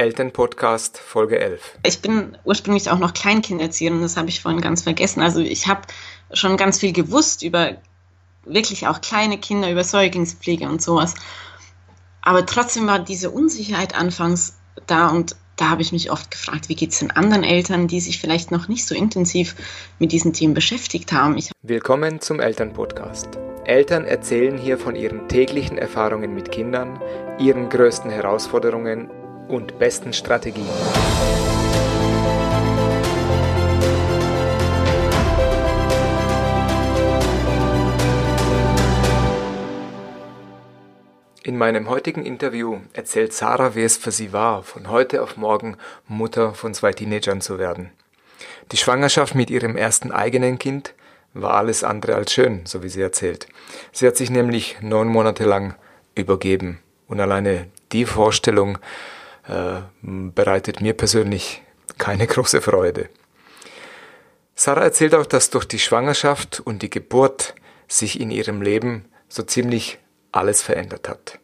Elternpodcast 0.00 0.96
Folge 0.96 1.38
11. 1.38 1.78
Ich 1.86 2.00
bin 2.00 2.34
ursprünglich 2.44 2.90
auch 2.90 2.98
noch 2.98 3.12
Kleinkinderzieherin, 3.12 4.00
das 4.00 4.16
habe 4.16 4.30
ich 4.30 4.40
vorhin 4.40 4.62
ganz 4.62 4.80
vergessen. 4.80 5.20
Also 5.20 5.40
ich 5.40 5.66
habe 5.66 5.82
schon 6.32 6.56
ganz 6.56 6.78
viel 6.78 6.94
gewusst 6.94 7.42
über 7.42 7.76
wirklich 8.46 8.88
auch 8.88 9.02
kleine 9.02 9.36
Kinder, 9.36 9.70
über 9.70 9.84
Säuglingspflege 9.84 10.66
und 10.66 10.80
sowas. 10.80 11.16
Aber 12.22 12.46
trotzdem 12.46 12.86
war 12.86 12.98
diese 12.98 13.30
Unsicherheit 13.30 13.94
anfangs 13.94 14.54
da 14.86 15.08
und 15.08 15.36
da 15.56 15.68
habe 15.68 15.82
ich 15.82 15.92
mich 15.92 16.10
oft 16.10 16.30
gefragt, 16.30 16.70
wie 16.70 16.76
geht 16.76 16.92
es 16.92 17.00
den 17.00 17.10
anderen 17.10 17.44
Eltern, 17.44 17.86
die 17.86 18.00
sich 18.00 18.18
vielleicht 18.18 18.50
noch 18.50 18.68
nicht 18.68 18.86
so 18.86 18.94
intensiv 18.94 19.54
mit 19.98 20.12
diesen 20.12 20.32
Themen 20.32 20.54
beschäftigt 20.54 21.12
haben. 21.12 21.36
Ich 21.36 21.50
Willkommen 21.60 22.22
zum 22.22 22.40
Elternpodcast. 22.40 23.28
Eltern 23.66 24.06
erzählen 24.06 24.56
hier 24.56 24.78
von 24.78 24.96
ihren 24.96 25.28
täglichen 25.28 25.76
Erfahrungen 25.76 26.34
mit 26.34 26.50
Kindern, 26.50 26.98
ihren 27.38 27.68
größten 27.68 28.10
Herausforderungen 28.10 29.10
und 29.50 29.78
besten 29.78 30.12
Strategien. 30.12 30.68
In 41.42 41.58
meinem 41.58 41.88
heutigen 41.88 42.24
Interview 42.24 42.78
erzählt 42.92 43.32
Sarah, 43.32 43.74
wie 43.74 43.82
es 43.82 43.96
für 43.96 44.12
sie 44.12 44.32
war, 44.32 44.62
von 44.62 44.88
heute 44.88 45.22
auf 45.22 45.36
morgen 45.36 45.76
Mutter 46.06 46.54
von 46.54 46.74
zwei 46.74 46.92
Teenagern 46.92 47.40
zu 47.40 47.58
werden. 47.58 47.90
Die 48.72 48.76
Schwangerschaft 48.76 49.34
mit 49.34 49.50
ihrem 49.50 49.76
ersten 49.76 50.12
eigenen 50.12 50.58
Kind 50.58 50.94
war 51.34 51.54
alles 51.54 51.82
andere 51.82 52.14
als 52.14 52.32
schön, 52.32 52.60
so 52.66 52.82
wie 52.82 52.88
sie 52.88 53.00
erzählt. 53.00 53.48
Sie 53.90 54.06
hat 54.06 54.16
sich 54.16 54.30
nämlich 54.30 54.76
neun 54.80 55.08
Monate 55.08 55.44
lang 55.44 55.74
übergeben. 56.14 56.78
Und 57.08 57.20
alleine 57.20 57.66
die 57.90 58.04
Vorstellung 58.04 58.78
äh, 59.48 59.80
bereitet 60.02 60.80
mir 60.80 60.94
persönlich 60.94 61.62
keine 61.98 62.26
große 62.28 62.60
Freude. 62.60 63.08
Sarah 64.54 64.82
erzählt 64.82 65.14
auch, 65.14 65.26
dass 65.26 65.50
durch 65.50 65.64
die 65.64 65.78
Schwangerschaft 65.78 66.60
und 66.60 66.82
die 66.82 66.90
Geburt 66.90 67.54
sich 67.88 68.20
in 68.20 68.30
ihrem 68.30 68.62
Leben 68.62 69.06
so 69.28 69.42
ziemlich 69.42 69.98
alles 70.32 70.62
verändert 70.62 71.08
hat. 71.08 71.38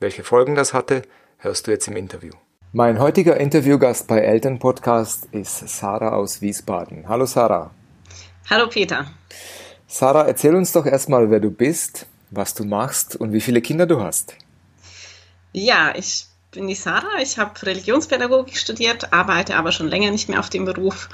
Welche 0.00 0.24
Folgen 0.24 0.54
das 0.54 0.74
hatte, 0.74 1.02
hörst 1.38 1.66
du 1.66 1.70
jetzt 1.70 1.88
im 1.88 1.96
Interview. 1.96 2.32
Mein 2.72 2.98
heutiger 2.98 3.36
Interviewgast 3.36 4.08
bei 4.08 4.18
Elternpodcast 4.18 5.28
ist 5.32 5.68
Sarah 5.68 6.10
aus 6.10 6.42
Wiesbaden. 6.42 7.08
Hallo 7.08 7.24
Sarah. 7.24 7.70
Hallo 8.50 8.68
Peter. 8.68 9.06
Sarah, 9.86 10.26
erzähl 10.26 10.54
uns 10.54 10.72
doch 10.72 10.84
erstmal, 10.84 11.30
wer 11.30 11.40
du 11.40 11.50
bist, 11.50 12.06
was 12.30 12.54
du 12.54 12.64
machst 12.64 13.16
und 13.16 13.32
wie 13.32 13.40
viele 13.40 13.62
Kinder 13.62 13.86
du 13.86 14.00
hast. 14.00 14.34
Ja, 15.52 15.94
ich 15.96 16.26
bin 16.56 16.66
die 16.66 16.74
Sarah. 16.74 17.20
Ich 17.20 17.38
habe 17.38 17.62
Religionspädagogik 17.62 18.56
studiert, 18.56 19.12
arbeite 19.12 19.56
aber 19.56 19.72
schon 19.72 19.88
länger 19.88 20.10
nicht 20.10 20.28
mehr 20.28 20.40
auf 20.40 20.48
dem 20.48 20.64
Beruf. 20.64 21.08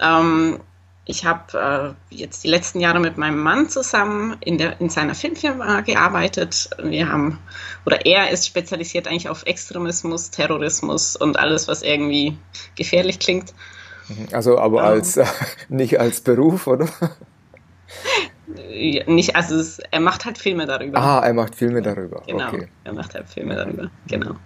Ähm, 0.00 0.60
ich 1.04 1.24
habe 1.24 1.96
äh, 2.10 2.14
jetzt 2.14 2.42
die 2.42 2.48
letzten 2.48 2.80
Jahre 2.80 2.98
mit 2.98 3.18
meinem 3.18 3.38
Mann 3.38 3.68
zusammen 3.68 4.36
in, 4.40 4.56
der, 4.58 4.80
in 4.80 4.88
seiner 4.88 5.14
Filmfirma 5.14 5.82
gearbeitet. 5.82 6.70
Wir 6.82 7.12
haben, 7.12 7.38
oder 7.84 8.06
er 8.06 8.30
ist 8.30 8.46
spezialisiert 8.46 9.06
eigentlich 9.06 9.28
auf 9.28 9.44
Extremismus, 9.44 10.30
Terrorismus 10.30 11.14
und 11.14 11.38
alles, 11.38 11.68
was 11.68 11.82
irgendwie 11.82 12.38
gefährlich 12.74 13.18
klingt. 13.18 13.52
Also 14.32 14.58
aber 14.58 14.80
ähm, 14.80 14.86
als 14.86 15.20
nicht 15.68 16.00
als 16.00 16.22
Beruf, 16.22 16.66
oder? 16.66 16.88
Nicht, 19.06 19.36
also 19.36 19.56
es, 19.56 19.78
er 19.78 20.00
macht 20.00 20.24
halt 20.24 20.38
Filme 20.38 20.66
darüber. 20.66 20.98
Ah, 20.98 21.20
er 21.20 21.34
macht 21.34 21.54
Filme 21.54 21.82
darüber. 21.82 22.22
Genau, 22.26 22.48
okay. 22.48 22.68
er 22.84 22.92
macht 22.92 23.14
halt 23.14 23.28
Filme 23.28 23.54
darüber, 23.54 23.90
genau. 24.06 24.36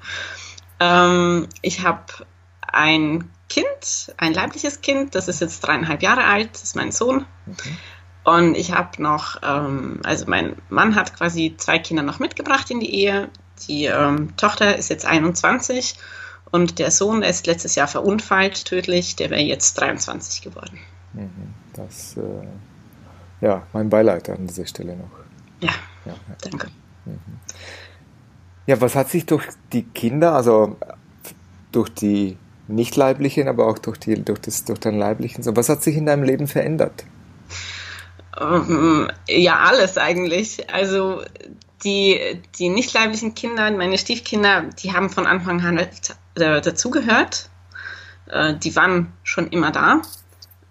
Ähm, 0.78 1.48
ich 1.62 1.84
habe 1.84 2.04
ein 2.60 3.30
Kind, 3.48 4.14
ein 4.16 4.32
leibliches 4.32 4.80
Kind, 4.80 5.14
das 5.14 5.28
ist 5.28 5.40
jetzt 5.40 5.60
dreieinhalb 5.60 6.02
Jahre 6.02 6.24
alt, 6.24 6.50
das 6.52 6.62
ist 6.62 6.76
mein 6.76 6.92
Sohn. 6.92 7.26
Okay. 7.50 7.70
Und 8.22 8.56
ich 8.56 8.72
habe 8.72 9.02
noch, 9.02 9.40
ähm, 9.42 10.00
also 10.04 10.26
mein 10.28 10.56
Mann 10.68 10.94
hat 10.94 11.16
quasi 11.16 11.54
zwei 11.56 11.78
Kinder 11.78 12.02
noch 12.02 12.18
mitgebracht 12.18 12.70
in 12.70 12.80
die 12.80 12.94
Ehe. 12.94 13.28
Die 13.68 13.86
ähm, 13.86 14.36
Tochter 14.36 14.76
ist 14.76 14.90
jetzt 14.90 15.04
21 15.04 15.96
und 16.50 16.78
der 16.78 16.90
Sohn, 16.90 17.20
der 17.20 17.30
ist 17.30 17.46
letztes 17.46 17.74
Jahr 17.74 17.88
verunfallt, 17.88 18.64
tödlich, 18.64 19.16
der 19.16 19.30
wäre 19.30 19.40
jetzt 19.40 19.80
23 19.80 20.42
geworden. 20.42 20.78
Mhm. 21.12 21.54
Das, 21.74 22.16
äh, 22.16 22.46
ja, 23.40 23.66
mein 23.72 23.88
Beileid 23.88 24.28
an 24.28 24.46
dieser 24.46 24.66
Stelle 24.66 24.96
noch. 24.96 25.10
Ja, 25.60 25.70
ja, 26.04 26.12
ja. 26.12 26.36
danke. 26.42 26.68
Mhm. 27.04 27.18
Ja, 28.66 28.80
was 28.80 28.94
hat 28.94 29.10
sich 29.10 29.26
durch 29.26 29.48
die 29.72 29.82
Kinder, 29.82 30.32
also 30.34 30.76
durch 31.72 31.88
die 31.88 32.36
nicht 32.68 32.96
leiblichen, 32.96 33.48
aber 33.48 33.66
auch 33.66 33.78
durch, 33.78 33.98
die, 33.98 34.22
durch, 34.22 34.40
das, 34.40 34.64
durch 34.64 34.78
deinen 34.78 34.98
leiblichen. 34.98 35.42
So, 35.42 35.56
was 35.56 35.68
hat 35.68 35.82
sich 35.82 35.96
in 35.96 36.06
deinem 36.06 36.22
Leben 36.22 36.46
verändert? 36.46 37.04
Ähm, 38.40 39.10
ja, 39.28 39.58
alles 39.58 39.98
eigentlich. 39.98 40.72
Also 40.72 41.22
die, 41.84 42.40
die 42.58 42.68
nicht 42.68 42.92
leiblichen 42.94 43.34
Kinder, 43.34 43.70
meine 43.70 43.98
Stiefkinder, 43.98 44.64
die 44.82 44.92
haben 44.92 45.10
von 45.10 45.26
Anfang 45.26 45.60
an 45.62 45.80
dazugehört. 46.34 47.50
Äh, 48.26 48.54
die 48.54 48.76
waren 48.76 49.12
schon 49.24 49.48
immer 49.48 49.72
da. 49.72 50.02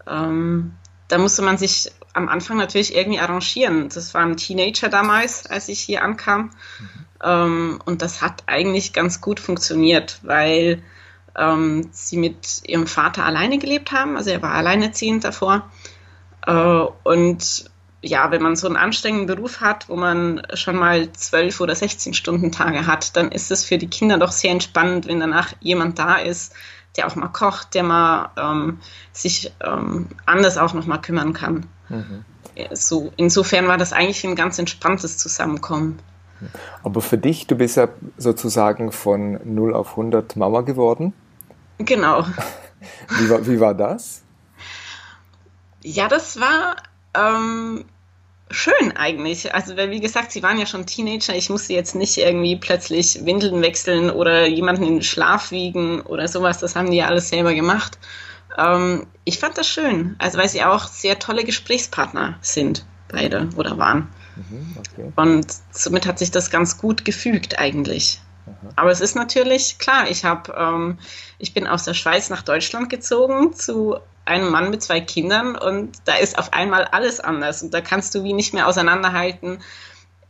Ähm, 0.08 0.74
da 1.08 1.18
musste 1.18 1.41
man 1.41 1.58
sich 1.58 1.91
am 2.14 2.30
Anfang 2.30 2.58
natürlich 2.58 2.96
irgendwie 2.96 3.20
arrangieren. 3.20 3.90
Das 3.90 4.14
waren 4.14 4.38
Teenager 4.38 4.90
damals, 4.90 5.46
als 5.46 5.70
ich 5.70 5.80
hier 5.80 6.03
ankam. 6.03 6.52
Mhm. 7.22 7.80
Und 7.84 8.02
das 8.02 8.22
hat 8.22 8.44
eigentlich 8.47 8.94
ganz 8.94 9.20
gut 9.20 9.42
funktioniert, 9.42 10.20
weil 10.24 10.81
ähm, 11.38 11.90
sie 11.92 12.18
mit 12.18 12.62
ihrem 12.66 12.88
Vater 12.88 13.25
alleine 13.25 13.58
gelebt 13.58 13.92
haben. 13.92 14.18
Also 14.18 14.30
er 14.30 14.42
war 14.42 14.53
alleinerziehend 14.53 15.24
davor. 15.24 15.70
Äh, 16.46 16.53
und 17.03 17.66
ja, 18.02 18.31
wenn 18.31 18.41
man 18.41 18.56
so 18.56 18.68
einen 18.68 18.78
anstrengenden 18.78 19.28
Beruf 19.28 19.59
hat, 19.59 19.90
wo 19.90 19.96
man 19.96 20.41
schon 20.53 20.78
mal 20.78 21.12
zwölf 21.12 21.59
oder 21.59 21.76
16 21.76 22.14
Stunden 22.14 22.52
Tage 22.52 22.88
hat, 22.88 23.16
dann 23.18 23.31
ist 23.31 23.52
es 23.52 23.66
für 23.66 23.78
die 23.78 23.90
Kinder 23.90 24.18
doch 24.18 24.31
sehr 24.31 24.52
entspannend, 24.52 25.08
wenn 25.08 25.20
danach 25.20 25.53
jemand 25.59 26.00
da 26.00 26.16
ist, 26.16 26.53
der 26.98 27.08
auch 27.08 27.16
mal 27.16 27.28
kocht, 27.28 27.74
der 27.76 27.84
mal 27.84 28.32
ähm, 28.38 28.80
sich 29.12 29.52
ähm, 29.64 30.08
anders 30.26 30.58
auch 30.58 30.74
noch 30.74 30.86
mal 30.86 30.98
kümmern 30.98 31.34
kann. 31.34 31.66
Mhm. 31.90 32.26
So, 32.74 33.14
insofern 33.16 33.68
war 33.68 33.78
das 33.78 33.94
eigentlich 33.94 34.26
ein 34.26 34.36
ganz 34.36 34.60
entspanntes 34.60 35.18
Zusammenkommen. 35.18 36.00
Aber 36.84 37.02
für 37.02 37.18
dich, 37.18 37.48
du 37.48 37.56
bist 37.56 37.78
ja 37.78 37.90
sozusagen 38.18 38.92
von 38.92 39.40
0 39.44 39.74
auf 39.74 39.92
100 39.92 40.36
Mama 40.36 40.62
geworden. 40.62 41.14
Genau. 41.78 42.26
Wie 43.10 43.30
war, 43.30 43.46
wie 43.46 43.60
war 43.60 43.74
das? 43.74 44.24
Ja, 45.84 46.08
das 46.08 46.40
war 46.40 46.78
ähm, 47.14 47.84
schön 48.50 48.96
eigentlich. 48.96 49.54
Also, 49.54 49.78
weil, 49.78 49.92
wie 49.92 50.00
gesagt, 50.00 50.32
sie 50.32 50.44
waren 50.44 50.60
ja 50.60 50.66
schon 50.66 50.86
Teenager. 50.86 51.36
Ich 51.36 51.50
musste 51.50 51.74
jetzt 51.74 51.96
nicht 51.96 52.18
irgendwie 52.18 52.56
plötzlich 52.56 53.26
Windeln 53.26 53.62
wechseln 53.62 54.10
oder 54.10 54.48
jemanden 54.48 54.84
in 54.84 54.96
den 54.96 55.04
Schlaf 55.04 55.52
wiegen 55.52 56.02
oder 56.02 56.28
sowas. 56.28 56.59
Das 56.59 56.76
haben 56.76 56.92
die 56.92 56.98
ja 56.98 57.08
alles 57.08 57.30
selber 57.30 57.54
gemacht. 57.54 57.98
Ähm, 58.58 59.08
ich 59.26 59.40
fand 59.40 59.58
das 59.58 59.68
schön. 59.68 60.16
Also, 60.20 60.38
weil 60.38 60.50
sie 60.50 60.64
auch 60.64 60.88
sehr 60.88 61.20
tolle 61.20 61.44
Gesprächspartner 61.44 62.38
sind, 62.42 62.86
beide 63.09 63.50
oder 63.56 63.78
waren. 63.78 64.09
Mhm, 64.36 64.78
okay. 64.78 65.12
Und 65.16 65.48
somit 65.72 66.06
hat 66.06 66.20
sich 66.20 66.32
das 66.32 66.50
ganz 66.50 66.78
gut 66.78 67.06
gefügt 67.06 67.59
eigentlich. 67.59 68.20
Aber 68.76 68.92
es 68.92 69.02
ist 69.02 69.16
natürlich 69.16 69.78
klar, 69.78 70.10
ich 70.10 70.26
habe, 70.26 70.54
ähm, 70.58 70.98
ich 71.38 71.54
bin 71.54 71.68
aus 71.68 71.84
der 71.84 71.94
Schweiz 71.94 72.30
nach 72.30 72.42
Deutschland 72.42 72.90
gezogen 72.90 73.54
zu 73.54 73.98
einem 74.26 74.52
Mann 74.52 74.70
mit 74.70 74.84
zwei 74.84 75.02
Kindern 75.02 75.56
und 75.56 75.98
da 76.06 76.16
ist 76.16 76.38
auf 76.38 76.54
einmal 76.54 76.86
alles 76.86 77.20
anders 77.20 77.64
und 77.64 77.74
da 77.74 77.82
kannst 77.82 78.14
du 78.16 78.24
wie 78.24 78.34
nicht 78.34 78.54
mehr 78.54 78.68
auseinanderhalten. 78.68 79.60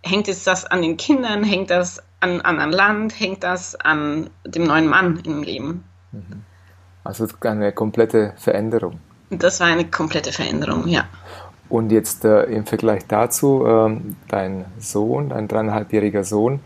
Hängt 0.02 0.28
jetzt 0.28 0.48
das 0.48 0.66
an 0.66 0.82
den 0.82 0.96
Kindern, 0.96 1.44
hängt 1.44 1.70
das 1.70 2.02
an, 2.22 2.42
an 2.42 2.60
ein 2.60 2.72
Land, 2.72 3.20
hängt 3.20 3.44
das 3.44 3.76
an 3.76 4.30
dem 4.46 4.64
neuen 4.64 4.88
Mann 4.88 5.22
im 5.26 5.44
Leben? 5.44 5.84
Mhm. 6.12 6.44
Also 7.04 7.28
eine 7.42 7.72
komplette 7.72 8.34
Veränderung. 8.38 9.00
Das 9.30 9.60
war 9.60 9.68
eine 9.68 9.86
komplette 9.86 10.32
Veränderung, 10.32 10.88
ja. 10.88 11.06
Und 11.70 11.92
jetzt 11.92 12.26
äh, 12.26 12.44
im 12.44 12.66
Vergleich 12.66 13.06
dazu, 13.08 13.66
äh, 13.66 14.02
dein 14.28 14.66
Sohn, 14.80 15.30
dein 15.30 15.48
dreieinhalbjähriger 15.48 16.24
Sohn, 16.24 16.62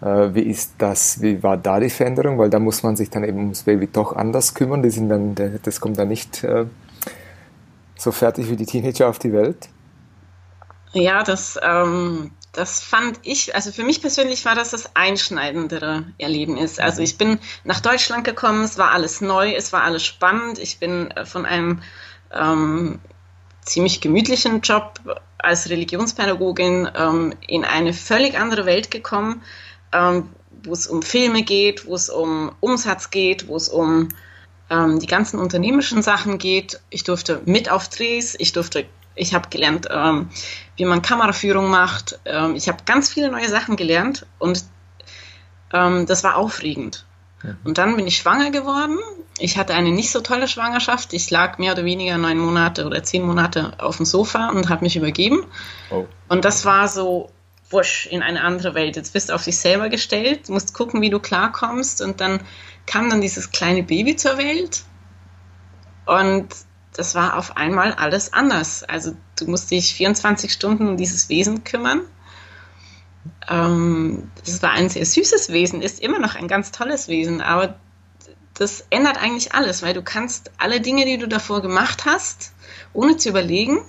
wie 0.00 0.42
ist 0.42 0.74
das, 0.78 1.22
wie 1.22 1.42
war 1.42 1.56
da 1.56 1.80
die 1.80 1.90
Veränderung? 1.90 2.38
Weil 2.38 2.50
da 2.50 2.58
muss 2.58 2.82
man 2.82 2.96
sich 2.96 3.08
dann 3.08 3.24
eben 3.24 3.38
ums 3.38 3.62
Baby 3.62 3.86
doch 3.86 4.14
anders 4.14 4.54
kümmern. 4.54 4.82
Die 4.82 4.90
sind 4.90 5.08
dann, 5.08 5.34
das 5.62 5.80
kommt 5.80 5.98
dann 5.98 6.08
nicht 6.08 6.44
äh, 6.44 6.66
so 7.96 8.12
fertig 8.12 8.50
wie 8.50 8.56
die 8.56 8.66
Teenager 8.66 9.08
auf 9.08 9.18
die 9.18 9.32
Welt. 9.32 9.68
Ja, 10.92 11.22
das, 11.22 11.58
ähm, 11.62 12.30
das 12.52 12.80
fand 12.80 13.20
ich, 13.22 13.54
also 13.54 13.70
für 13.70 13.84
mich 13.84 14.00
persönlich 14.00 14.44
war 14.44 14.54
das 14.54 14.70
das 14.70 14.96
einschneidendere 14.96 16.04
Erlebnis. 16.18 16.78
Also 16.78 17.02
ich 17.02 17.18
bin 17.18 17.38
nach 17.64 17.80
Deutschland 17.80 18.24
gekommen, 18.24 18.64
es 18.64 18.78
war 18.78 18.92
alles 18.92 19.20
neu, 19.20 19.52
es 19.54 19.72
war 19.72 19.82
alles 19.82 20.04
spannend. 20.04 20.58
Ich 20.58 20.78
bin 20.78 21.10
äh, 21.10 21.26
von 21.26 21.44
einem 21.44 21.82
ähm, 22.32 22.98
ziemlich 23.62 24.00
gemütlichen 24.00 24.60
Job 24.62 25.00
als 25.38 25.68
Religionspädagogin 25.68 26.88
ähm, 26.96 27.34
in 27.46 27.64
eine 27.64 27.92
völlig 27.92 28.38
andere 28.38 28.64
Welt 28.64 28.90
gekommen, 28.90 29.42
ähm, 29.96 30.28
wo 30.64 30.72
es 30.72 30.86
um 30.86 31.02
Filme 31.02 31.42
geht, 31.42 31.86
wo 31.86 31.94
es 31.94 32.10
um 32.10 32.52
Umsatz 32.60 33.10
geht, 33.10 33.48
wo 33.48 33.56
es 33.56 33.68
um 33.68 34.08
ähm, 34.70 34.98
die 34.98 35.06
ganzen 35.06 35.38
unternehmerischen 35.38 36.02
Sachen 36.02 36.38
geht. 36.38 36.80
Ich 36.90 37.04
durfte 37.04 37.40
mit 37.44 37.70
auf 37.70 37.88
Drehs, 37.88 38.34
ich 38.38 38.52
durfte, 38.52 38.86
ich 39.14 39.34
habe 39.34 39.48
gelernt, 39.48 39.88
ähm, 39.90 40.28
wie 40.76 40.84
man 40.84 41.02
Kameraführung 41.02 41.70
macht. 41.70 42.18
Ähm, 42.24 42.56
ich 42.56 42.68
habe 42.68 42.78
ganz 42.84 43.12
viele 43.12 43.30
neue 43.30 43.48
Sachen 43.48 43.76
gelernt 43.76 44.26
und 44.38 44.64
ähm, 45.72 46.06
das 46.06 46.24
war 46.24 46.36
aufregend. 46.36 47.04
Mhm. 47.42 47.56
Und 47.64 47.78
dann 47.78 47.96
bin 47.96 48.06
ich 48.06 48.16
schwanger 48.18 48.50
geworden. 48.50 48.98
Ich 49.38 49.58
hatte 49.58 49.74
eine 49.74 49.90
nicht 49.90 50.10
so 50.10 50.20
tolle 50.20 50.48
Schwangerschaft. 50.48 51.12
Ich 51.12 51.30
lag 51.30 51.58
mehr 51.58 51.72
oder 51.72 51.84
weniger 51.84 52.16
neun 52.16 52.38
Monate 52.38 52.86
oder 52.86 53.02
zehn 53.02 53.22
Monate 53.22 53.74
auf 53.78 53.98
dem 53.98 54.06
Sofa 54.06 54.48
und 54.48 54.70
habe 54.70 54.84
mich 54.84 54.96
übergeben. 54.96 55.44
Oh. 55.90 56.06
Und 56.28 56.44
das 56.46 56.64
war 56.64 56.88
so, 56.88 57.30
wusch, 57.70 58.06
in 58.06 58.22
eine 58.22 58.42
andere 58.42 58.74
Welt. 58.74 58.96
Jetzt 58.96 59.12
bist 59.12 59.28
du 59.28 59.34
auf 59.34 59.44
dich 59.44 59.58
selber 59.58 59.88
gestellt, 59.88 60.48
musst 60.48 60.74
gucken, 60.74 61.00
wie 61.00 61.10
du 61.10 61.18
klarkommst. 61.18 62.00
Und 62.00 62.20
dann 62.20 62.40
kam 62.86 63.10
dann 63.10 63.20
dieses 63.20 63.50
kleine 63.50 63.82
Baby 63.82 64.16
zur 64.16 64.38
Welt. 64.38 64.84
Und 66.06 66.48
das 66.92 67.14
war 67.14 67.36
auf 67.36 67.56
einmal 67.56 67.92
alles 67.92 68.32
anders. 68.32 68.82
Also 68.84 69.16
du 69.38 69.46
musst 69.46 69.70
dich 69.70 69.94
24 69.94 70.52
Stunden 70.52 70.88
um 70.88 70.96
dieses 70.96 71.28
Wesen 71.28 71.64
kümmern. 71.64 72.02
Ähm, 73.48 74.30
das 74.44 74.62
war 74.62 74.70
ein 74.70 74.88
sehr 74.88 75.04
süßes 75.04 75.52
Wesen, 75.52 75.82
ist 75.82 76.00
immer 76.00 76.18
noch 76.18 76.34
ein 76.36 76.48
ganz 76.48 76.72
tolles 76.72 77.08
Wesen, 77.08 77.40
aber 77.40 77.78
das 78.54 78.86
ändert 78.90 79.18
eigentlich 79.18 79.52
alles, 79.52 79.82
weil 79.82 79.94
du 79.94 80.02
kannst 80.02 80.50
alle 80.58 80.80
Dinge, 80.80 81.04
die 81.04 81.18
du 81.18 81.28
davor 81.28 81.60
gemacht 81.60 82.06
hast, 82.06 82.52
ohne 82.92 83.16
zu 83.16 83.28
überlegen, 83.28 83.84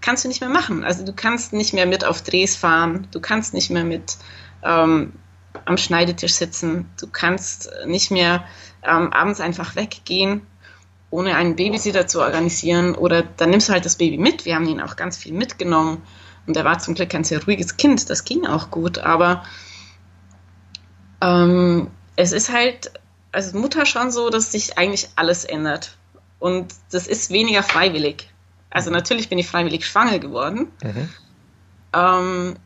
kannst 0.00 0.24
du 0.24 0.28
nicht 0.28 0.40
mehr 0.40 0.50
machen. 0.50 0.84
Also 0.84 1.04
du 1.04 1.12
kannst 1.12 1.52
nicht 1.52 1.72
mehr 1.72 1.86
mit 1.86 2.04
auf 2.04 2.22
Drehs 2.22 2.56
fahren, 2.56 3.08
du 3.12 3.20
kannst 3.20 3.54
nicht 3.54 3.70
mehr 3.70 3.84
mit 3.84 4.16
ähm, 4.62 5.12
am 5.64 5.76
Schneidetisch 5.76 6.34
sitzen, 6.34 6.90
du 6.98 7.06
kannst 7.06 7.70
nicht 7.86 8.10
mehr 8.10 8.44
ähm, 8.82 9.12
abends 9.12 9.40
einfach 9.40 9.76
weggehen, 9.76 10.42
ohne 11.10 11.34
einen 11.36 11.56
Babysitter 11.56 12.06
zu 12.06 12.20
organisieren 12.20 12.94
oder 12.94 13.22
dann 13.22 13.50
nimmst 13.50 13.68
du 13.68 13.72
halt 13.72 13.84
das 13.84 13.96
Baby 13.96 14.18
mit. 14.18 14.44
Wir 14.44 14.54
haben 14.54 14.66
ihn 14.66 14.80
auch 14.80 14.96
ganz 14.96 15.16
viel 15.16 15.32
mitgenommen 15.32 16.02
und 16.46 16.56
er 16.56 16.64
war 16.64 16.78
zum 16.78 16.94
Glück 16.94 17.14
ein 17.14 17.24
sehr 17.24 17.44
ruhiges 17.44 17.76
Kind, 17.76 18.08
das 18.10 18.24
ging 18.24 18.46
auch 18.46 18.70
gut, 18.70 18.98
aber 18.98 19.44
ähm, 21.20 21.88
es 22.16 22.32
ist 22.32 22.52
halt 22.52 22.92
als 23.32 23.52
Mutter 23.52 23.86
schon 23.86 24.10
so, 24.10 24.30
dass 24.30 24.52
sich 24.52 24.78
eigentlich 24.78 25.08
alles 25.16 25.44
ändert 25.44 25.96
und 26.38 26.74
das 26.90 27.06
ist 27.06 27.30
weniger 27.30 27.62
freiwillig. 27.62 28.28
Also 28.70 28.90
natürlich 28.90 29.28
bin 29.28 29.38
ich 29.38 29.48
freiwillig 29.48 29.86
schwanger 29.86 30.18
geworden. 30.18 30.70
Mhm. 30.82 31.08
Ähm, 31.92 32.56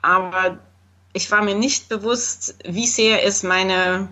aber 0.00 0.58
ich 1.12 1.30
war 1.30 1.42
mir 1.42 1.54
nicht 1.54 1.88
bewusst, 1.88 2.56
wie 2.64 2.86
sehr 2.86 3.24
es 3.24 3.42
meine, 3.42 4.08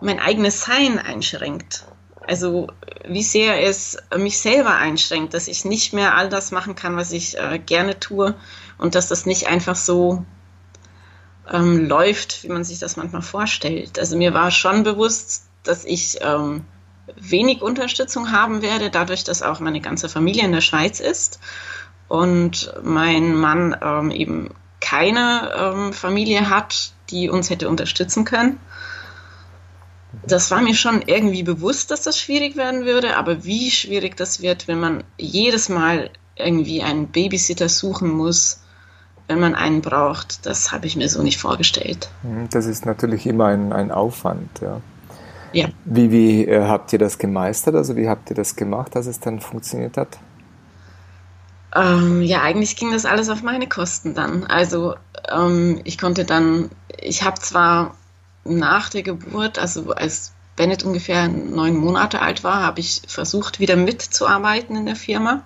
mein 0.00 0.20
eigenes 0.20 0.62
Sein 0.62 0.98
einschränkt. 0.98 1.84
Also 2.26 2.68
wie 3.06 3.22
sehr 3.22 3.62
es 3.66 3.96
mich 4.14 4.38
selber 4.38 4.74
einschränkt, 4.74 5.32
dass 5.32 5.48
ich 5.48 5.64
nicht 5.64 5.94
mehr 5.94 6.14
all 6.14 6.28
das 6.28 6.50
machen 6.50 6.74
kann, 6.74 6.96
was 6.96 7.12
ich 7.12 7.38
äh, 7.38 7.58
gerne 7.58 7.98
tue 7.98 8.34
und 8.76 8.94
dass 8.94 9.08
das 9.08 9.24
nicht 9.24 9.46
einfach 9.46 9.76
so 9.76 10.26
ähm, 11.50 11.88
läuft, 11.88 12.44
wie 12.44 12.48
man 12.48 12.64
sich 12.64 12.78
das 12.78 12.96
manchmal 12.96 13.22
vorstellt. 13.22 13.98
Also 13.98 14.16
mir 14.16 14.34
war 14.34 14.50
schon 14.50 14.82
bewusst, 14.82 15.44
dass 15.62 15.86
ich 15.86 16.18
ähm, 16.20 16.66
wenig 17.16 17.62
Unterstützung 17.62 18.32
haben 18.32 18.62
werde, 18.62 18.90
dadurch, 18.90 19.24
dass 19.24 19.42
auch 19.42 19.60
meine 19.60 19.80
ganze 19.80 20.08
Familie 20.08 20.44
in 20.44 20.52
der 20.52 20.60
Schweiz 20.60 21.00
ist 21.00 21.40
und 22.08 22.72
mein 22.82 23.34
Mann 23.34 23.76
ähm, 23.82 24.10
eben 24.10 24.50
keine 24.80 25.52
ähm, 25.56 25.92
Familie 25.92 26.50
hat, 26.50 26.92
die 27.10 27.28
uns 27.28 27.50
hätte 27.50 27.68
unterstützen 27.68 28.24
können. 28.24 28.58
Das 30.26 30.50
war 30.50 30.62
mir 30.62 30.74
schon 30.74 31.02
irgendwie 31.02 31.42
bewusst, 31.42 31.90
dass 31.90 32.02
das 32.02 32.18
schwierig 32.18 32.56
werden 32.56 32.84
würde, 32.84 33.16
aber 33.16 33.44
wie 33.44 33.70
schwierig 33.70 34.16
das 34.16 34.40
wird, 34.40 34.68
wenn 34.68 34.80
man 34.80 35.04
jedes 35.18 35.68
Mal 35.68 36.10
irgendwie 36.36 36.82
einen 36.82 37.08
Babysitter 37.08 37.68
suchen 37.68 38.08
muss, 38.08 38.62
wenn 39.26 39.40
man 39.40 39.54
einen 39.54 39.82
braucht, 39.82 40.46
das 40.46 40.72
habe 40.72 40.86
ich 40.86 40.96
mir 40.96 41.08
so 41.08 41.22
nicht 41.22 41.38
vorgestellt. 41.38 42.08
Das 42.50 42.64
ist 42.64 42.86
natürlich 42.86 43.26
immer 43.26 43.46
ein, 43.46 43.72
ein 43.72 43.90
Aufwand, 43.90 44.48
ja. 44.62 44.80
Ja. 45.52 45.68
Wie, 45.84 46.10
wie 46.10 46.44
äh, 46.46 46.66
habt 46.66 46.92
ihr 46.92 46.98
das 46.98 47.18
gemeistert? 47.18 47.74
Also 47.74 47.96
wie 47.96 48.08
habt 48.08 48.30
ihr 48.30 48.36
das 48.36 48.56
gemacht, 48.56 48.94
dass 48.94 49.06
es 49.06 49.20
dann 49.20 49.40
funktioniert 49.40 49.96
hat? 49.96 50.18
Ähm, 51.74 52.22
ja, 52.22 52.42
eigentlich 52.42 52.76
ging 52.76 52.92
das 52.92 53.04
alles 53.04 53.28
auf 53.28 53.42
meine 53.42 53.68
Kosten 53.68 54.14
dann. 54.14 54.44
Also 54.44 54.96
ähm, 55.30 55.80
ich 55.84 55.98
konnte 55.98 56.24
dann, 56.24 56.70
ich 57.00 57.22
habe 57.22 57.40
zwar 57.40 57.94
nach 58.44 58.88
der 58.88 59.02
Geburt, 59.02 59.58
also 59.58 59.92
als 59.92 60.32
Bennett 60.56 60.82
ungefähr 60.82 61.28
neun 61.28 61.76
Monate 61.76 62.20
alt 62.20 62.42
war, 62.42 62.62
habe 62.62 62.80
ich 62.80 63.02
versucht, 63.06 63.60
wieder 63.60 63.76
mitzuarbeiten 63.76 64.76
in 64.76 64.86
der 64.86 64.96
Firma. 64.96 65.42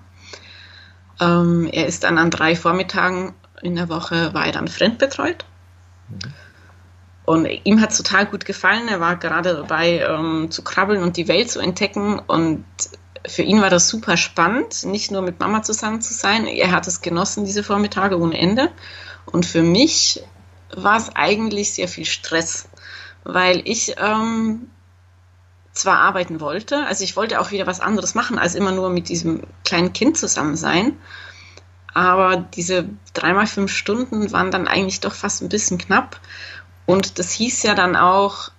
Ähm, 1.21 1.69
er 1.71 1.87
ist 1.87 2.05
dann 2.05 2.19
an 2.19 2.31
drei 2.31 2.57
Vormittagen 2.57 3.35
in 3.63 3.77
der 3.77 3.89
Woche, 3.89 4.33
war 4.33 4.47
er 4.47 4.53
dann 4.53 4.69
fremdbetreut. 4.69 5.45
Mhm. 6.09 6.33
Und 7.25 7.47
ihm 7.47 7.81
hat 7.81 7.93
es 7.93 7.99
total 7.99 8.27
gut 8.27 8.45
gefallen. 8.45 8.89
Er 8.89 9.01
war 9.01 9.17
gerade 9.17 9.55
dabei 9.55 10.01
ähm, 10.01 10.51
zu 10.51 10.63
krabbeln 10.63 11.03
und 11.03 11.17
die 11.17 11.29
Welt 11.29 11.51
zu 11.51 11.61
entdecken. 11.61 12.19
Und 12.19 12.65
für 13.27 13.43
ihn 13.43 13.61
war 13.61 13.71
das 13.71 13.89
super 13.89 14.17
spannend, 14.17 14.85
nicht 14.85 15.11
nur 15.11 15.23
mit 15.23 15.39
Mama 15.39 15.63
zusammen 15.63 16.01
zu 16.01 16.15
sein. 16.15 16.47
Er 16.47 16.73
hat 16.73 16.87
es 16.89 17.01
genossen, 17.01 17.45
diese 17.45 17.63
Vormittage 17.63 18.19
ohne 18.19 18.37
Ende. 18.37 18.71
Und 19.27 19.47
für 19.47 19.63
mich 19.63 20.23
war 20.75 20.97
es 20.97 21.15
eigentlich 21.15 21.75
sehr 21.75 21.89
viel 21.89 22.07
Stress, 22.07 22.69
weil 23.25 23.63
ich 23.65 23.95
ähm, 23.99 24.69
zwar 25.73 25.99
arbeiten 25.99 26.41
wollte, 26.41 26.85
also 26.87 27.05
ich 27.05 27.17
wollte 27.17 27.41
auch 27.41 27.51
wieder 27.51 27.67
was 27.67 27.81
anderes 27.81 28.15
machen, 28.15 28.39
als 28.39 28.55
immer 28.55 28.73
nur 28.73 28.91
mit 28.91 29.09
diesem 29.09 29.43
kleinen 29.65 29.93
Kind 29.93 30.19
zusammen 30.19 30.57
sein. 30.57 30.97
Aber 31.95 32.37
diese 32.39 32.89
dreimal 33.13 33.47
fünf 33.47 33.71
Stunden 33.71 34.33
waren 34.33 34.51
dann 34.51 34.67
eigentlich 34.67 35.01
doch 35.01 35.15
fast 35.15 35.43
ein 35.43 35.51
bisschen 35.51 35.77
knapp. 35.77 36.21
Und 36.93 37.19
das 37.19 37.33
hieß 37.33 37.63
ja 37.63 37.75
dann 37.75 37.97
auch, 37.97 38.51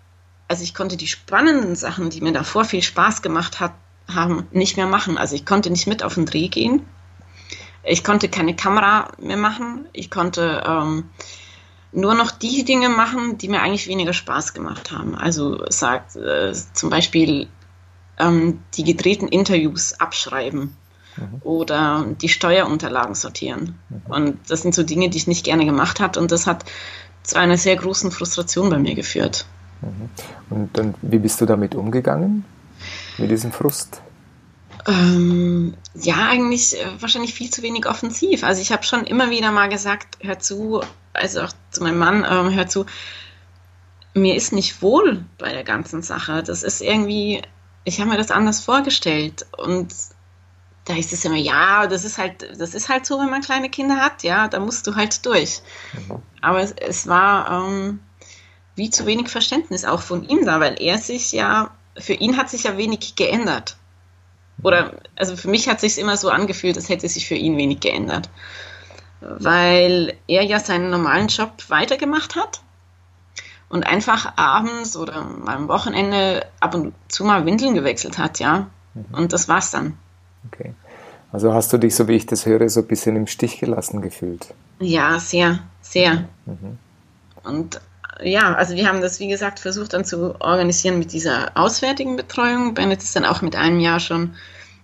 also 0.47 0.63
ich 0.63 0.73
konnte 0.73 0.97
die 0.97 1.07
spannenden 1.07 1.75
Sachen, 1.75 2.09
die 2.09 2.21
mir 2.21 2.33
davor 2.33 2.65
viel 2.65 2.81
Spaß 2.81 3.21
gemacht 3.21 3.59
hat, 3.59 3.73
haben, 4.11 4.47
nicht 4.51 4.75
mehr 4.75 4.87
machen. 4.87 5.17
Also 5.17 5.35
ich 5.35 5.45
konnte 5.45 5.69
nicht 5.69 5.87
mit 5.87 6.03
auf 6.03 6.15
den 6.15 6.25
Dreh 6.25 6.47
gehen. 6.47 6.85
Ich 7.83 8.03
konnte 8.03 8.29
keine 8.29 8.55
Kamera 8.55 9.11
mehr 9.19 9.37
machen. 9.37 9.85
Ich 9.93 10.09
konnte 10.09 10.63
ähm, 10.65 11.09
nur 11.91 12.15
noch 12.15 12.31
die 12.31 12.65
Dinge 12.65 12.89
machen, 12.89 13.37
die 13.37 13.49
mir 13.49 13.61
eigentlich 13.61 13.87
weniger 13.87 14.13
Spaß 14.13 14.53
gemacht 14.53 14.91
haben. 14.91 15.15
Also 15.15 15.63
sagt 15.69 16.15
äh, 16.15 16.53
zum 16.73 16.89
Beispiel 16.89 17.47
ähm, 18.17 18.61
die 18.75 18.83
gedrehten 18.83 19.27
Interviews 19.27 19.99
abschreiben 19.99 20.75
mhm. 21.17 21.41
oder 21.43 22.05
die 22.21 22.29
Steuerunterlagen 22.29 23.15
sortieren. 23.15 23.79
Mhm. 23.89 24.11
Und 24.11 24.39
das 24.49 24.63
sind 24.63 24.73
so 24.73 24.83
Dinge, 24.83 25.09
die 25.09 25.17
ich 25.17 25.27
nicht 25.27 25.45
gerne 25.45 25.65
gemacht 25.65 25.99
habe. 25.99 26.19
Und 26.19 26.31
das 26.31 26.47
hat 26.47 26.65
zu 27.23 27.37
einer 27.37 27.57
sehr 27.57 27.75
großen 27.75 28.11
Frustration 28.11 28.69
bei 28.69 28.77
mir 28.77 28.95
geführt. 28.95 29.45
Mhm. 29.81 30.09
Und 30.49 30.77
dann, 30.77 30.95
wie 31.01 31.19
bist 31.19 31.41
du 31.41 31.45
damit 31.45 31.75
umgegangen? 31.75 32.45
Mit 33.17 33.31
diesem 33.31 33.51
Frust? 33.51 34.01
Ähm, 34.85 35.75
ja, 35.93 36.27
eigentlich 36.29 36.79
äh, 36.79 36.85
wahrscheinlich 36.99 37.33
viel 37.33 37.49
zu 37.49 37.61
wenig 37.61 37.87
offensiv. 37.87 38.43
Also 38.43 38.61
ich 38.61 38.71
habe 38.71 38.83
schon 38.83 39.05
immer 39.05 39.29
wieder 39.29 39.51
mal 39.51 39.69
gesagt, 39.69 40.17
hör 40.21 40.39
zu, 40.39 40.81
also 41.13 41.41
auch 41.41 41.53
zu 41.71 41.83
meinem 41.83 41.99
Mann, 41.99 42.25
ähm, 42.29 42.53
hör 42.53 42.67
zu, 42.67 42.85
mir 44.13 44.35
ist 44.35 44.51
nicht 44.51 44.81
wohl 44.81 45.23
bei 45.37 45.53
der 45.53 45.63
ganzen 45.63 46.01
Sache. 46.01 46.43
Das 46.43 46.63
ist 46.63 46.81
irgendwie, 46.81 47.41
ich 47.85 47.99
habe 47.99 48.09
mir 48.09 48.17
das 48.17 48.31
anders 48.31 48.59
vorgestellt. 48.59 49.45
Und 49.57 49.93
da 50.85 50.95
ist 50.95 51.13
es 51.13 51.23
immer, 51.23 51.37
ja, 51.37 51.87
das 51.87 52.03
ist 52.03 52.17
halt, 52.17 52.59
das 52.59 52.73
ist 52.73 52.89
halt 52.89 53.05
so, 53.05 53.19
wenn 53.19 53.29
man 53.29 53.41
kleine 53.41 53.69
Kinder 53.69 53.97
hat, 53.97 54.23
ja, 54.23 54.47
da 54.47 54.59
musst 54.59 54.85
du 54.85 54.95
halt 54.95 55.25
durch. 55.25 55.61
Mhm. 55.93 56.21
Aber 56.41 56.61
es, 56.61 56.73
es 56.73 57.07
war 57.07 57.67
ähm, 57.67 57.99
wie 58.75 58.89
zu 58.89 59.05
wenig 59.05 59.29
Verständnis 59.29 59.85
auch 59.85 60.01
von 60.01 60.27
ihm 60.27 60.45
da, 60.45 60.59
weil 60.59 60.81
er 60.81 60.97
sich 60.97 61.31
ja, 61.31 61.71
für 61.97 62.13
ihn 62.13 62.37
hat 62.37 62.49
sich 62.49 62.63
ja 62.63 62.77
wenig 62.77 63.15
geändert. 63.15 63.77
Oder, 64.61 64.93
also 65.15 65.35
für 65.35 65.47
mich 65.47 65.67
hat 65.67 65.79
sich 65.79 65.97
immer 65.97 66.17
so 66.17 66.29
angefühlt, 66.29 66.75
als 66.75 66.89
hätte 66.89 67.07
sich 67.07 67.27
für 67.27 67.35
ihn 67.35 67.57
wenig 67.57 67.79
geändert. 67.79 68.29
Weil 69.21 70.17
er 70.27 70.43
ja 70.43 70.59
seinen 70.59 70.89
normalen 70.89 71.27
Job 71.27 71.51
weitergemacht 71.69 72.35
hat 72.35 72.61
und 73.69 73.85
einfach 73.87 74.33
abends 74.35 74.97
oder 74.97 75.15
am 75.15 75.67
Wochenende 75.69 76.45
ab 76.59 76.75
und 76.75 76.93
zu 77.07 77.23
mal 77.23 77.45
Windeln 77.45 77.73
gewechselt 77.73 78.17
hat, 78.17 78.39
ja. 78.39 78.69
Mhm. 78.93 79.05
Und 79.13 79.33
das 79.33 79.47
war's 79.47 79.71
dann. 79.71 79.97
Okay. 80.51 80.73
Also 81.31 81.53
hast 81.53 81.73
du 81.73 81.77
dich, 81.77 81.95
so 81.95 82.07
wie 82.07 82.15
ich 82.15 82.25
das 82.25 82.45
höre, 82.45 82.69
so 82.69 82.81
ein 82.81 82.87
bisschen 82.87 83.15
im 83.15 83.27
Stich 83.27 83.59
gelassen 83.59 84.01
gefühlt? 84.01 84.53
Ja, 84.79 85.19
sehr, 85.19 85.59
sehr. 85.81 86.25
Mhm. 86.45 86.77
Und 87.43 87.81
ja, 88.21 88.53
also 88.53 88.75
wir 88.75 88.87
haben 88.87 89.01
das, 89.01 89.19
wie 89.19 89.27
gesagt, 89.27 89.59
versucht 89.59 89.93
dann 89.93 90.05
zu 90.05 90.39
organisieren 90.39 90.99
mit 90.99 91.11
dieser 91.11 91.51
auswärtigen 91.55 92.15
Betreuung. 92.15 92.73
Bennett 92.73 93.01
ist 93.01 93.15
dann 93.15 93.25
auch 93.25 93.41
mit 93.41 93.55
einem 93.55 93.79
Jahr 93.79 93.99
schon 93.99 94.35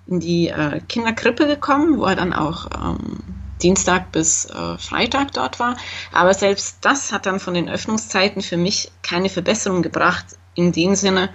in 0.07 0.19
die 0.19 0.47
äh, 0.47 0.81
Kinderkrippe 0.89 1.45
gekommen, 1.45 1.99
wo 1.99 2.05
er 2.05 2.15
dann 2.15 2.33
auch 2.33 2.67
ähm, 2.75 3.19
Dienstag 3.61 4.11
bis 4.11 4.45
äh, 4.45 4.77
Freitag 4.77 5.33
dort 5.33 5.59
war. 5.59 5.77
Aber 6.11 6.33
selbst 6.33 6.77
das 6.81 7.11
hat 7.11 7.25
dann 7.25 7.39
von 7.39 7.53
den 7.53 7.69
Öffnungszeiten 7.69 8.41
für 8.41 8.57
mich 8.57 8.91
keine 9.03 9.29
Verbesserung 9.29 9.83
gebracht, 9.83 10.25
in 10.55 10.71
dem 10.71 10.95
Sinne, 10.95 11.29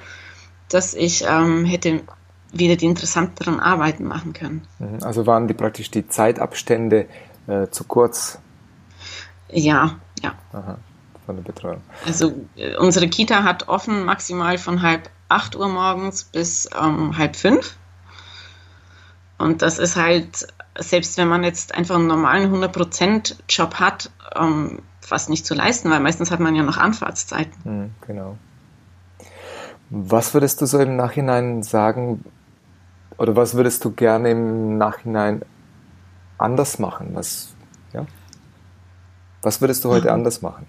dass 0.69 0.95
ich 0.95 1.25
ähm, 1.29 1.65
hätte 1.65 2.01
wieder 2.59 2.77
die 2.77 2.87
interessanteren 2.87 3.61
Arbeiten 3.61 4.05
machen 4.05 4.33
können. 4.33 4.63
Mhm. 4.79 5.03
Also 5.03 5.27
waren 5.27 5.49
die 5.49 5.55
praktisch 5.55 5.91
die 5.91 6.09
Zeitabstände 6.09 7.07
äh, 7.47 7.69
zu 7.69 7.85
kurz? 7.85 8.39
Ja, 9.51 9.97
ja. 10.23 10.35
Aha, 10.53 10.79
von 11.27 11.37
der 11.37 11.43
Betreuung. 11.43 11.81
Also 12.07 12.33
äh, 12.57 12.77
unsere 12.77 13.09
Kita 13.09 13.45
hat 13.45 13.69
offen 13.69 14.05
maximal 14.05 14.59
von 14.59 14.83
halb 14.83 15.11
acht 15.29 15.57
Uhr 15.57 15.69
morgens 15.69 16.25
bis 16.25 16.69
ähm, 16.81 17.17
halb 17.17 17.37
fünf. 17.37 17.77
Und 19.39 19.63
das 19.63 19.79
ist 19.79 19.97
halt, 19.97 20.47
selbst 20.79 21.19
wenn 21.19 21.29
man 21.29 21.43
jetzt 21.43 21.75
einfach 21.75 21.97
einen 21.97 22.07
normalen 22.07 22.55
100%-Job 22.55 23.75
hat, 23.75 24.11
ähm, 24.37 24.81
fast 25.01 25.29
nicht 25.29 25.45
zu 25.45 25.55
leisten, 25.55 25.91
weil 25.91 26.01
meistens 26.01 26.31
hat 26.31 26.41
man 26.41 26.55
ja 26.55 26.63
noch 26.63 26.79
Anfahrtszeiten. 26.79 27.53
Mhm, 27.65 27.91
genau. 28.07 28.39
Was 29.91 30.35
würdest 30.35 30.61
du 30.61 30.67
so 30.67 30.79
im 30.79 30.97
Nachhinein 30.97 31.63
sagen, 31.63 32.25
oder 33.19 33.37
was 33.37 33.55
würdest 33.55 33.85
du 33.85 33.91
gerne 33.93 34.31
im 34.31 34.79
Nachhinein 34.79 35.43
anders 36.39 36.79
machen? 36.79 37.11
Was, 37.13 37.55
ja? 37.93 38.07
was 39.43 39.61
würdest 39.61 39.85
du 39.85 39.91
heute 39.91 40.09
mhm. 40.09 40.15
anders 40.15 40.43
machen? 40.43 40.67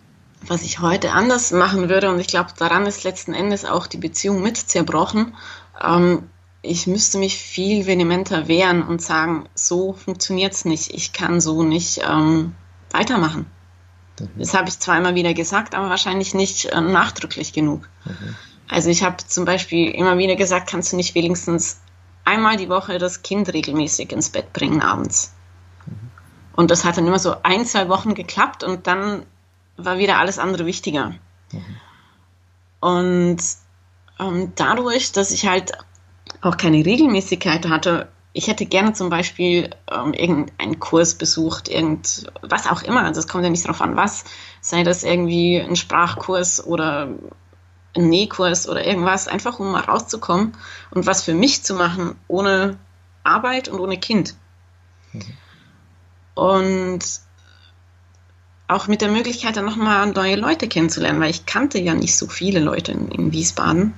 Was 0.48 0.62
ich 0.62 0.80
heute 0.80 1.12
anders 1.12 1.52
machen 1.52 1.90
würde, 1.90 2.12
und 2.12 2.20
ich 2.20 2.28
glaube, 2.28 2.52
daran 2.58 2.86
ist 2.86 3.04
letzten 3.04 3.34
Endes 3.34 3.66
auch 3.66 3.88
die 3.88 3.98
Beziehung 3.98 4.42
mit 4.42 4.58
zerbrochen, 4.58 5.34
ähm, 5.82 6.30
ich 6.62 6.88
müsste 6.88 7.18
mich 7.18 7.38
viel 7.38 7.86
vehementer 7.86 8.48
wehren 8.48 8.84
und 8.84 9.02
sagen, 9.02 9.46
so 9.54 9.94
funktioniert 9.94 10.54
es 10.54 10.66
nicht, 10.66 10.94
ich 10.94 11.14
kann 11.14 11.40
so 11.40 11.64
nicht 11.64 12.02
ähm, 12.08 12.56
weitermachen. 12.92 13.46
Mhm. 14.20 14.30
Das 14.38 14.54
habe 14.54 14.70
ich 14.70 14.80
zwar 14.80 14.98
immer 14.98 15.16
wieder 15.16 15.34
gesagt, 15.34 15.76
aber 15.76 15.90
wahrscheinlich 15.90 16.34
nicht 16.34 16.66
äh, 16.66 16.82
nachdrücklich 16.82 17.54
genug. 17.54 17.88
Mhm. 18.06 18.36
Also 18.68 18.90
ich 18.90 19.04
habe 19.04 19.18
zum 19.18 19.46
Beispiel 19.46 19.92
immer 19.92 20.18
wieder 20.18 20.36
gesagt, 20.36 20.70
kannst 20.70 20.92
du 20.92 20.96
nicht 20.96 21.14
wenigstens 21.14 21.80
einmal 22.26 22.58
die 22.58 22.70
Woche 22.70 22.98
das 22.98 23.22
Kind 23.22 23.54
regelmäßig 23.54 24.12
ins 24.12 24.30
Bett 24.30 24.52
bringen 24.54 24.82
abends. 24.82 25.34
Und 26.56 26.72
das 26.72 26.86
hat 26.86 26.98
dann 26.98 27.08
immer 27.08 27.20
so 27.20 27.36
ein, 27.44 27.66
zwei 27.66 27.90
Wochen 27.90 28.16
geklappt 28.16 28.64
und 28.64 28.88
dann 28.88 29.26
war 29.78 29.98
wieder 29.98 30.20
alles 30.20 30.40
andere 30.40 30.66
wichtiger. 30.66 31.14
Mhm. 31.52 31.66
Und 32.80 33.38
ähm, 34.20 34.54
dadurch, 34.56 35.12
dass 35.12 35.32
ich 35.32 35.48
halt 35.48 35.74
auch 36.42 36.58
keine 36.58 36.86
Regelmäßigkeit 36.86 37.68
hatte, 37.68 38.08
ich 38.32 38.48
hätte 38.48 38.66
gerne 38.66 38.94
zum 38.94 39.10
Beispiel 39.10 39.70
ähm, 39.90 40.14
irgendeinen 40.14 40.80
Kurs 40.80 41.16
besucht, 41.16 41.70
irgend, 41.70 42.30
was 42.42 42.68
auch 42.68 42.84
immer. 42.84 43.04
Also 43.04 43.20
es 43.20 43.30
kommt 43.30 43.46
ja 43.46 43.50
nicht 43.50 43.64
darauf 43.64 43.82
an, 43.82 43.96
was. 43.96 44.26
Sei 44.60 44.84
das 44.84 45.04
irgendwie 45.04 45.58
ein 45.60 45.78
Sprachkurs 45.78 46.66
oder 46.66 47.10
einen 47.96 48.10
Nähkurs 48.10 48.68
oder 48.68 48.86
irgendwas, 48.86 49.28
einfach 49.28 49.60
um 49.60 49.72
mal 49.72 49.84
rauszukommen 49.84 50.54
und 50.92 51.06
was 51.06 51.24
für 51.24 51.34
mich 51.34 51.64
zu 51.64 51.76
machen, 51.76 52.16
ohne 52.28 52.78
Arbeit 53.24 53.68
und 53.68 53.80
ohne 53.80 53.98
Kind. 53.98 54.36
Mhm. 55.14 55.24
Und 56.36 57.06
auch 58.68 58.88
mit 58.88 59.02
der 59.02 59.10
Möglichkeit, 59.10 59.58
dann 59.58 59.66
nochmal 59.66 60.08
neue 60.08 60.36
Leute 60.36 60.68
kennenzulernen, 60.68 61.20
weil 61.20 61.30
ich 61.30 61.46
kannte 61.46 61.80
ja 61.80 61.94
nicht 61.94 62.18
so 62.18 62.28
viele 62.28 62.60
Leute 62.60 62.92
in, 62.92 63.10
in 63.10 63.32
Wiesbaden. 63.32 63.94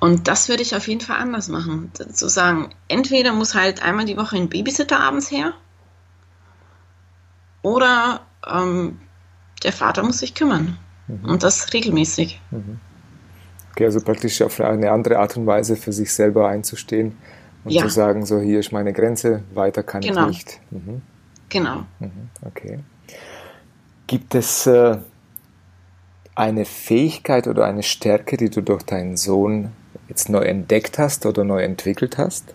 Und 0.00 0.28
das 0.28 0.48
würde 0.48 0.62
ich 0.62 0.76
auf 0.76 0.86
jeden 0.86 1.00
Fall 1.00 1.18
anders 1.18 1.48
machen. 1.48 1.90
Zu 2.12 2.28
sagen, 2.28 2.70
entweder 2.86 3.32
muss 3.32 3.54
halt 3.54 3.82
einmal 3.82 4.04
die 4.04 4.16
Woche 4.16 4.36
ein 4.36 4.48
Babysitter 4.48 5.00
abends 5.00 5.30
her 5.30 5.54
oder 7.62 8.20
ähm, 8.46 9.00
der 9.64 9.72
Vater 9.72 10.04
muss 10.04 10.18
sich 10.18 10.34
kümmern. 10.34 10.78
Mhm. 11.08 11.24
Und 11.24 11.42
das 11.42 11.72
regelmäßig. 11.72 12.40
Mhm. 12.50 12.78
Okay, 13.72 13.86
also 13.86 14.00
praktisch 14.00 14.42
auf 14.42 14.60
eine 14.60 14.90
andere 14.90 15.18
Art 15.18 15.36
und 15.36 15.46
Weise 15.46 15.76
für 15.76 15.92
sich 15.92 16.12
selber 16.12 16.48
einzustehen 16.48 17.16
und 17.64 17.70
ja. 17.70 17.82
zu 17.82 17.88
sagen, 17.88 18.26
so 18.26 18.40
hier 18.40 18.60
ist 18.60 18.72
meine 18.72 18.92
Grenze, 18.92 19.42
weiter 19.54 19.82
kann 19.82 20.00
genau. 20.00 20.28
ich 20.28 20.38
nicht. 20.38 20.60
Mhm. 20.70 21.02
Genau. 21.48 21.84
Mhm. 22.00 22.30
Okay. 22.44 22.80
Gibt 24.06 24.34
es 24.34 24.66
äh, 24.66 24.98
eine 26.34 26.64
Fähigkeit 26.64 27.46
oder 27.46 27.66
eine 27.66 27.82
Stärke, 27.82 28.36
die 28.36 28.50
du 28.50 28.62
durch 28.62 28.82
deinen 28.82 29.16
Sohn 29.16 29.72
jetzt 30.08 30.28
neu 30.28 30.42
entdeckt 30.42 30.98
hast 30.98 31.26
oder 31.26 31.44
neu 31.44 31.62
entwickelt 31.62 32.18
hast? 32.18 32.54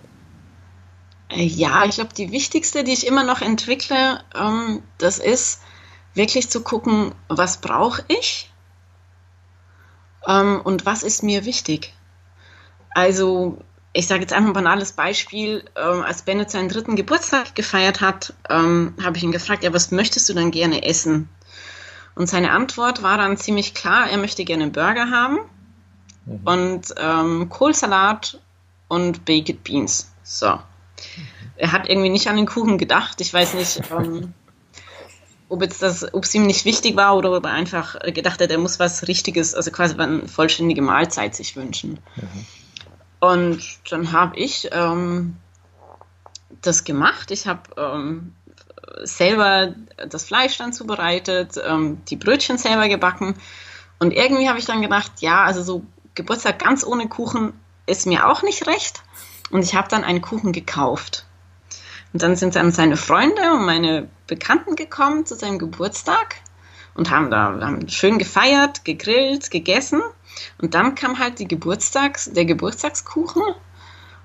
Äh, 1.30 1.44
ja, 1.44 1.86
ich 1.86 1.96
glaube, 1.96 2.14
die 2.16 2.32
wichtigste, 2.32 2.84
die 2.84 2.94
ich 2.94 3.08
immer 3.08 3.24
noch 3.24 3.42
entwickle, 3.42 4.20
ähm, 4.36 4.82
das 4.98 5.20
ist, 5.20 5.62
wirklich 6.14 6.50
zu 6.50 6.62
gucken, 6.62 7.14
was 7.28 7.58
brauche 7.58 8.04
ich 8.08 8.52
ähm, 10.28 10.62
und 10.64 10.86
was 10.86 11.04
ist 11.04 11.24
mir 11.24 11.46
wichtig. 11.46 11.94
Also 12.92 13.58
ich 13.94 14.08
sage 14.08 14.22
jetzt 14.22 14.34
einfach 14.34 14.50
ein 14.50 14.54
banales 14.54 14.92
Beispiel. 14.92 15.64
Ähm, 15.76 16.02
als 16.02 16.24
Bennett 16.24 16.52
seinen 16.52 16.70
dritten 16.70 16.96
Geburtstag 16.96 17.56
gefeiert 17.56 18.02
hat, 18.02 18.34
ähm, 18.50 18.96
habe 19.04 19.18
ich 19.18 19.24
ihn 19.24 19.32
gefragt, 19.32 19.64
ja, 19.64 19.74
was 19.74 19.92
möchtest 19.92 20.28
du 20.30 20.34
dann 20.34 20.52
gerne 20.52 20.84
essen? 20.84 21.30
Und 22.16 22.28
seine 22.28 22.52
Antwort 22.52 23.02
war 23.02 23.18
dann 23.18 23.38
ziemlich 23.38 23.74
klar, 23.74 24.10
er 24.10 24.18
möchte 24.18 24.46
gerne 24.46 24.68
Burger 24.70 25.10
haben 25.10 25.40
mhm. 26.26 26.42
und 26.46 26.96
ähm, 26.98 27.50
Kohlsalat 27.50 28.40
und 28.88 29.26
Baked 29.26 29.64
Beans. 29.64 30.12
So. 30.24 30.60
Er 31.56 31.72
hat 31.72 31.90
irgendwie 31.90 32.10
nicht 32.10 32.28
an 32.28 32.36
den 32.36 32.46
Kuchen 32.46 32.78
gedacht. 32.78 33.22
Ich 33.22 33.34
weiß 33.34 33.56
nicht, 33.56 33.82
ähm, 33.92 34.34
ob 35.54 35.62
jetzt 35.62 35.84
das, 35.84 36.14
ob 36.16 36.24
es 36.24 36.34
ihm 36.34 36.48
nicht 36.48 36.66
wichtig 36.66 36.96
war 36.96 37.16
oder 37.16 37.32
ob 37.32 37.46
er 37.46 37.52
einfach 37.52 38.00
gedacht 38.00 38.42
hat, 38.42 38.50
er 38.50 38.58
muss 38.58 38.80
was 38.80 39.08
Richtiges, 39.08 39.54
also 39.54 39.70
quasi 39.70 39.96
eine 39.96 40.28
vollständige 40.28 40.82
Mahlzeit 40.82 41.36
sich 41.36 41.56
wünschen. 41.56 42.00
Mhm. 42.16 42.46
Und 43.20 43.62
dann 43.92 44.12
habe 44.12 44.36
ich 44.36 44.70
ähm, 44.72 45.38
das 46.64 46.84
gemacht. 46.84 47.30
Ich 47.30 47.46
habe 47.46 47.62
ähm, 47.78 48.34
selber 49.04 49.76
das 50.10 50.26
Fleisch 50.26 50.58
dann 50.58 50.74
zubereitet, 50.74 51.54
ähm, 51.64 52.02
die 52.10 52.16
Brötchen 52.16 52.58
selber 52.58 52.90
gebacken. 52.90 53.36
Und 54.00 54.12
irgendwie 54.12 54.50
habe 54.50 54.58
ich 54.58 54.66
dann 54.66 54.82
gedacht, 54.82 55.12
ja, 55.20 55.44
also 55.44 55.62
so 55.62 55.84
Geburtstag 56.16 56.60
ganz 56.60 56.84
ohne 56.84 57.08
Kuchen 57.08 57.54
ist 57.86 58.08
mir 58.08 58.28
auch 58.28 58.42
nicht 58.42 58.66
recht. 58.66 59.04
Und 59.52 59.64
ich 59.64 59.76
habe 59.76 59.88
dann 59.88 60.04
einen 60.04 60.22
Kuchen 60.22 60.52
gekauft. 60.52 61.28
Und 62.12 62.24
dann 62.24 62.36
sind 62.36 62.56
dann 62.56 62.72
seine 62.72 62.98
Freunde 62.98 63.54
und 63.54 63.66
meine 63.66 64.10
Bekannten 64.28 64.76
gekommen 64.76 65.26
zu 65.26 65.36
seinem 65.36 65.60
Geburtstag 65.60 66.38
und 66.96 67.10
haben 67.10 67.32
da 67.32 67.60
haben 67.62 67.90
schön 67.90 68.20
gefeiert, 68.20 68.86
gegrillt, 68.86 69.52
gegessen. 69.52 70.02
Und 70.60 70.74
dann 70.74 70.96
kam 70.96 71.20
halt 71.20 71.40
die 71.40 71.48
Geburtstags, 71.48 72.32
der 72.32 72.46
Geburtstagskuchen. 72.46 73.44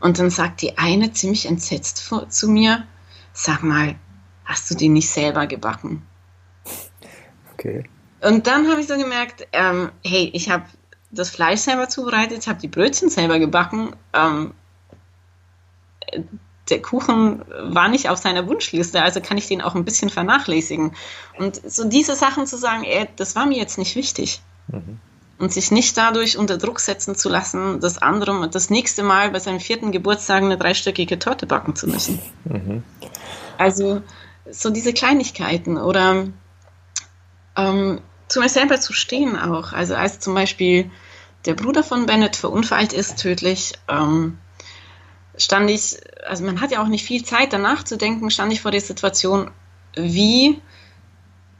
Und 0.01 0.19
dann 0.19 0.31
sagt 0.31 0.63
die 0.63 0.79
eine 0.79 1.13
ziemlich 1.13 1.47
entsetzt 1.47 2.03
vor, 2.03 2.29
zu 2.29 2.49
mir, 2.49 2.87
sag 3.33 3.63
mal, 3.63 3.97
hast 4.45 4.71
du 4.71 4.75
den 4.75 4.93
nicht 4.93 5.11
selber 5.11 5.47
gebacken? 5.47 6.07
Okay. 7.55 7.85
Und 8.21 8.47
dann 8.47 8.69
habe 8.71 8.81
ich 8.81 8.87
so 8.87 8.97
gemerkt, 8.97 9.47
ähm, 9.53 9.91
hey, 10.05 10.31
ich 10.33 10.51
habe 10.51 10.65
das 11.11 11.31
Fleisch 11.31 11.61
selber 11.61 11.89
zubereitet, 11.89 12.39
ich 12.39 12.49
habe 12.49 12.61
die 12.61 12.69
Brötchen 12.69 13.11
selber 13.11 13.39
gebacken. 13.39 13.97
Ähm, 14.13 14.53
der 16.71 16.83
Kuchen 16.83 17.43
war 17.49 17.89
nicht 17.89 18.09
auf 18.09 18.19
seiner 18.19 18.47
Wunschliste, 18.47 19.03
also 19.03 19.21
kann 19.21 19.39
ich 19.39 19.49
den 19.49 19.63
auch 19.63 19.75
ein 19.75 19.85
bisschen 19.85 20.11
vernachlässigen. 20.11 20.93
Und 21.39 21.61
so 21.71 21.89
diese 21.89 22.15
Sachen 22.15 22.47
zu 22.47 22.57
sagen, 22.57 22.85
ey, 22.85 23.09
das 23.17 23.37
war 23.37 23.47
mir 23.47 23.59
jetzt 23.59 23.79
nicht 23.79 23.97
wichtig. 23.97 24.41
Mhm. 24.69 24.99
Und 25.39 25.53
sich 25.53 25.71
nicht 25.71 25.97
dadurch 25.97 26.37
unter 26.37 26.59
Druck 26.59 26.81
setzen 26.81 27.15
zu 27.15 27.29
lassen, 27.29 27.81
das 27.81 27.99
andere 27.99 28.49
das 28.49 28.71
nächste 28.71 29.05
Mal 29.05 29.31
bei 29.31 29.39
seinem 29.39 29.61
vierten 29.61 29.93
Geburtstag 29.93 30.43
eine 30.43 30.59
dreistöckige 30.59 31.19
Torte 31.19 31.47
backen 31.47 31.77
zu 31.77 31.87
müssen. 31.87 32.19
Mhm. 32.45 32.83
Also 33.57 34.03
so 34.51 34.71
diese 34.71 34.93
Kleinigkeiten 34.93 35.77
oder 35.77 36.27
ähm, 37.57 38.01
zu 38.29 38.41
mir 38.41 38.49
selber 38.49 38.81
zu 38.81 38.93
stehen 38.93 39.39
auch. 39.39 39.73
Also 39.73 39.95
als 39.95 40.21
zum 40.21 40.35
Beispiel 40.35 40.91
der 41.45 41.55
Bruder 41.55 41.83
von 41.83 42.07
Bennett 42.07 42.37
verunfallt 42.37 42.93
ist, 42.93 43.19
tödlich, 43.19 43.75
ähm, 43.89 44.39
stand 45.39 45.71
ich, 45.71 45.97
also 46.27 46.45
man 46.45 46.61
hat 46.61 46.73
ja 46.73 46.83
auch 46.83 46.89
nicht 46.89 47.07
viel 47.07 47.25
Zeit 47.25 47.53
danach 47.53 47.85
zu 47.85 47.97
denken, 47.97 48.31
stand 48.31 48.53
ich 48.53 48.61
vor 48.61 48.71
der 48.71 48.81
Situation, 48.81 49.51
wie 49.95 50.61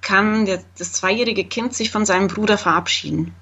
kann 0.01 0.47
der, 0.47 0.63
das 0.77 0.93
zweijährige 0.93 1.45
Kind 1.45 1.75
sich 1.75 1.91
von 1.91 2.05
seinem 2.05 2.29
Bruder 2.29 2.59
verabschieden? 2.59 3.35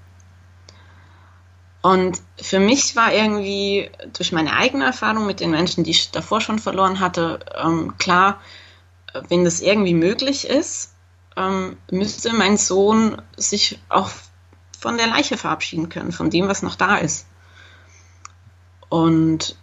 Und 1.83 2.21
für 2.40 2.59
mich 2.59 2.97
war 2.97 3.12
irgendwie 3.12 3.90
durch 4.12 4.33
meine 4.33 4.55
eigene 4.55 4.85
Erfahrung 4.85 5.26
mit 5.26 5.40
den 5.40 5.52
Menschen, 5.52 5.85
die 5.85 5.93
ich 5.93 6.11
davor 6.11 6.40
schon 6.40 6.59
verloren 6.59 7.00
hatte, 7.00 7.38
ähm, 7.57 7.97
klar, 7.99 8.40
wenn 9.28 9.45
das 9.45 9.61
irgendwie 9.61 9.95
möglich 9.95 10.49
ist, 10.49 10.95
ähm, 11.37 11.76
müsste 11.90 12.33
mein 12.33 12.57
Sohn 12.57 13.23
sich 13.37 13.78
auch 13.88 14.11
von 14.78 14.97
der 14.97 15.07
Leiche 15.07 15.37
verabschieden 15.37 15.88
können, 15.88 16.12
von 16.12 16.31
dem, 16.31 16.49
was 16.49 16.62
noch 16.62 16.75
da 16.75 16.97
ist. 16.97 17.26
Und 18.88 19.57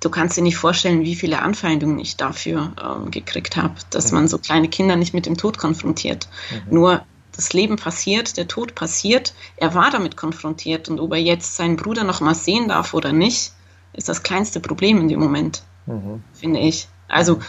du 0.00 0.10
kannst 0.10 0.36
dir 0.36 0.42
nicht 0.42 0.56
vorstellen, 0.56 1.02
wie 1.02 1.14
viele 1.14 1.42
Anfeindungen 1.42 1.98
ich 1.98 2.16
dafür 2.16 2.72
ähm, 2.82 3.10
gekriegt 3.10 3.56
habe, 3.56 3.74
dass 3.90 4.10
mhm. 4.10 4.18
man 4.18 4.28
so 4.28 4.38
kleine 4.38 4.68
Kinder 4.68 4.96
nicht 4.96 5.14
mit 5.14 5.26
dem 5.26 5.36
Tod 5.36 5.58
konfrontiert. 5.58 6.28
Mhm. 6.50 6.74
Nur 6.74 7.02
das 7.32 7.52
Leben 7.52 7.76
passiert, 7.76 8.36
der 8.36 8.48
Tod 8.48 8.74
passiert, 8.74 9.34
er 9.56 9.74
war 9.74 9.90
damit 9.90 10.16
konfrontiert 10.16 10.88
und 10.88 10.98
ob 10.98 11.12
er 11.12 11.20
jetzt 11.20 11.56
seinen 11.56 11.76
Bruder 11.76 12.04
noch 12.04 12.20
mal 12.20 12.34
sehen 12.34 12.68
darf 12.68 12.92
oder 12.94 13.12
nicht, 13.12 13.52
ist 13.92 14.08
das 14.08 14.22
kleinste 14.22 14.60
Problem 14.60 14.98
in 15.00 15.08
dem 15.08 15.20
Moment, 15.20 15.62
mhm. 15.86 16.22
finde 16.32 16.60
ich. 16.60 16.88
Also, 17.08 17.40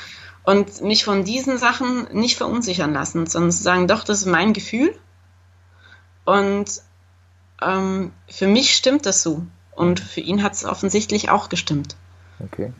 und 0.44 0.82
mich 0.82 1.04
von 1.04 1.24
diesen 1.24 1.58
Sachen 1.58 2.08
nicht 2.14 2.38
verunsichern 2.38 2.94
lassen, 2.94 3.28
sondern 3.28 3.52
zu 3.52 3.64
sagen, 3.64 3.88
doch, 3.88 4.04
das 4.04 4.20
ist 4.20 4.28
mein 4.28 4.54
Gefühl 4.54 4.96
und 6.26 6.66
ähm, 7.62 8.12
für 8.28 8.48
mich 8.48 8.76
stimmt 8.76 9.06
das 9.06 9.22
so 9.22 9.46
und 9.76 10.00
für 10.00 10.22
ihn 10.22 10.44
hat 10.44 10.54
es 10.54 10.66
offensichtlich 10.66 11.30
auch 11.30 11.50
gestimmt. 11.50 11.96
Okay. 12.46 12.74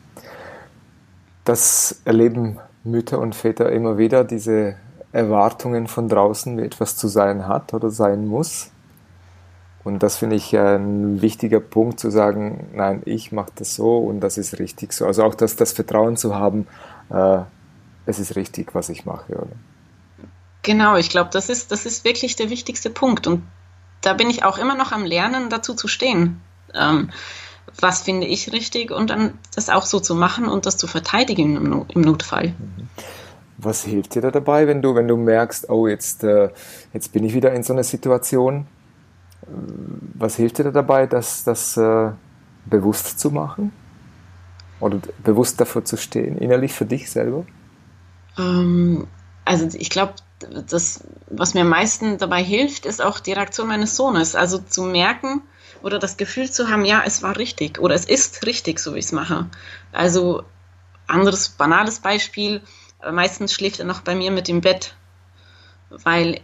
Das 1.44 2.00
erleben 2.04 2.58
Mütter 2.84 3.18
und 3.18 3.34
Väter 3.34 3.70
immer 3.70 3.98
wieder, 3.98 4.24
diese 4.24 4.76
Erwartungen 5.12 5.86
von 5.86 6.08
draußen, 6.08 6.56
wie 6.58 6.62
etwas 6.62 6.96
zu 6.96 7.08
sein 7.08 7.46
hat 7.46 7.74
oder 7.74 7.90
sein 7.90 8.26
muss. 8.26 8.70
Und 9.84 10.02
das 10.02 10.16
finde 10.16 10.36
ich 10.36 10.56
ein 10.56 11.22
wichtiger 11.22 11.60
Punkt 11.60 11.98
zu 11.98 12.10
sagen, 12.10 12.68
nein, 12.74 13.02
ich 13.04 13.32
mache 13.32 13.50
das 13.56 13.74
so 13.74 13.98
und 13.98 14.20
das 14.20 14.38
ist 14.38 14.58
richtig 14.58 14.92
so. 14.92 15.06
Also 15.06 15.24
auch 15.24 15.34
das, 15.34 15.56
das 15.56 15.72
Vertrauen 15.72 16.16
zu 16.16 16.36
haben, 16.36 16.68
äh, 17.10 17.40
es 18.06 18.18
ist 18.18 18.36
richtig, 18.36 18.74
was 18.74 18.88
ich 18.88 19.04
mache. 19.04 19.32
Oder? 19.32 19.48
Genau, 20.62 20.96
ich 20.96 21.10
glaube, 21.10 21.30
das 21.32 21.48
ist, 21.48 21.72
das 21.72 21.84
ist 21.84 22.04
wirklich 22.04 22.36
der 22.36 22.48
wichtigste 22.48 22.90
Punkt. 22.90 23.26
Und 23.26 23.42
da 24.02 24.14
bin 24.14 24.30
ich 24.30 24.44
auch 24.44 24.58
immer 24.58 24.76
noch 24.76 24.92
am 24.92 25.04
Lernen, 25.04 25.50
dazu 25.50 25.74
zu 25.74 25.88
stehen. 25.88 26.40
Ähm, 26.74 27.10
was 27.80 28.02
finde 28.02 28.26
ich 28.26 28.52
richtig 28.52 28.90
und 28.90 29.10
dann 29.10 29.38
das 29.54 29.68
auch 29.68 29.86
so 29.86 30.00
zu 30.00 30.14
machen 30.14 30.46
und 30.46 30.66
das 30.66 30.76
zu 30.76 30.86
verteidigen 30.86 31.56
im, 31.56 31.84
im 31.88 32.00
Notfall. 32.00 32.48
Mhm. 32.48 32.88
Was 33.58 33.84
hilft 33.84 34.14
dir 34.14 34.22
da 34.22 34.30
dabei, 34.30 34.66
wenn 34.66 34.82
du, 34.82 34.94
wenn 34.94 35.06
du 35.06 35.16
merkst, 35.16 35.70
oh, 35.70 35.86
jetzt, 35.86 36.24
äh, 36.24 36.50
jetzt 36.92 37.12
bin 37.12 37.22
ich 37.22 37.32
wieder 37.32 37.52
in 37.52 37.62
so 37.62 37.72
einer 37.72 37.84
Situation? 37.84 38.66
Was 40.14 40.36
hilft 40.36 40.58
dir 40.58 40.64
da 40.64 40.70
dabei, 40.72 41.06
das, 41.06 41.44
das 41.44 41.76
äh, 41.76 42.10
bewusst 42.66 43.20
zu 43.20 43.30
machen? 43.30 43.72
Oder 44.80 44.98
bewusst 45.22 45.60
dafür 45.60 45.84
zu 45.84 45.96
stehen, 45.96 46.38
innerlich 46.38 46.72
für 46.72 46.86
dich 46.86 47.08
selber? 47.08 47.44
Ähm, 48.36 49.06
also 49.44 49.68
ich 49.78 49.90
glaube, 49.90 50.14
das, 50.68 51.04
was 51.28 51.54
mir 51.54 51.60
am 51.60 51.68
meisten 51.68 52.18
dabei 52.18 52.42
hilft, 52.42 52.86
ist 52.86 53.00
auch 53.00 53.20
die 53.20 53.32
Reaktion 53.32 53.68
meines 53.68 53.96
Sohnes. 53.96 54.34
Also 54.34 54.58
zu 54.58 54.82
merken, 54.82 55.42
oder 55.82 55.98
das 55.98 56.16
Gefühl 56.16 56.50
zu 56.50 56.68
haben, 56.68 56.84
ja, 56.84 57.02
es 57.04 57.22
war 57.22 57.36
richtig 57.36 57.78
oder 57.78 57.94
es 57.94 58.04
ist 58.04 58.46
richtig, 58.46 58.78
so 58.78 58.94
wie 58.94 58.98
ich 58.98 59.06
es 59.06 59.12
mache. 59.12 59.46
Also 59.92 60.44
anderes 61.06 61.50
banales 61.50 62.00
Beispiel, 62.00 62.62
äh, 63.02 63.12
meistens 63.12 63.52
schläft 63.52 63.78
er 63.78 63.84
noch 63.84 64.00
bei 64.00 64.14
mir 64.14 64.30
mit 64.30 64.48
im 64.48 64.60
Bett, 64.60 64.94
weil 65.90 66.40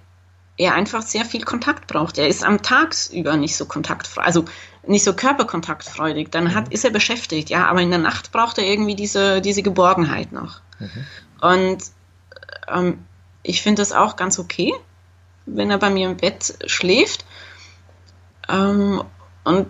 er 0.56 0.74
einfach 0.74 1.02
sehr 1.02 1.24
viel 1.24 1.44
Kontakt 1.44 1.86
braucht. 1.86 2.18
Er 2.18 2.28
ist 2.28 2.44
am 2.44 2.62
Tag 2.62 2.94
über 3.12 3.36
nicht 3.36 3.56
so 3.56 3.66
kontaktfreudig, 3.66 4.26
also 4.26 4.44
nicht 4.86 5.04
so 5.04 5.14
körperkontaktfreudig. 5.14 6.30
Dann 6.30 6.54
hat, 6.54 6.66
mhm. 6.66 6.72
ist 6.72 6.84
er 6.84 6.90
beschäftigt, 6.90 7.48
ja, 7.48 7.66
aber 7.66 7.80
in 7.80 7.90
der 7.90 8.00
Nacht 8.00 8.32
braucht 8.32 8.58
er 8.58 8.64
irgendwie 8.64 8.96
diese, 8.96 9.40
diese 9.40 9.62
Geborgenheit 9.62 10.32
noch. 10.32 10.60
Mhm. 10.80 11.06
Und 11.40 11.84
ähm, 12.66 13.04
ich 13.44 13.62
finde 13.62 13.82
das 13.82 13.92
auch 13.92 14.16
ganz 14.16 14.38
okay, 14.38 14.74
wenn 15.46 15.70
er 15.70 15.78
bei 15.78 15.90
mir 15.90 16.08
im 16.10 16.16
Bett 16.16 16.58
schläft. 16.66 17.24
Ähm, 18.48 19.02
und 19.48 19.66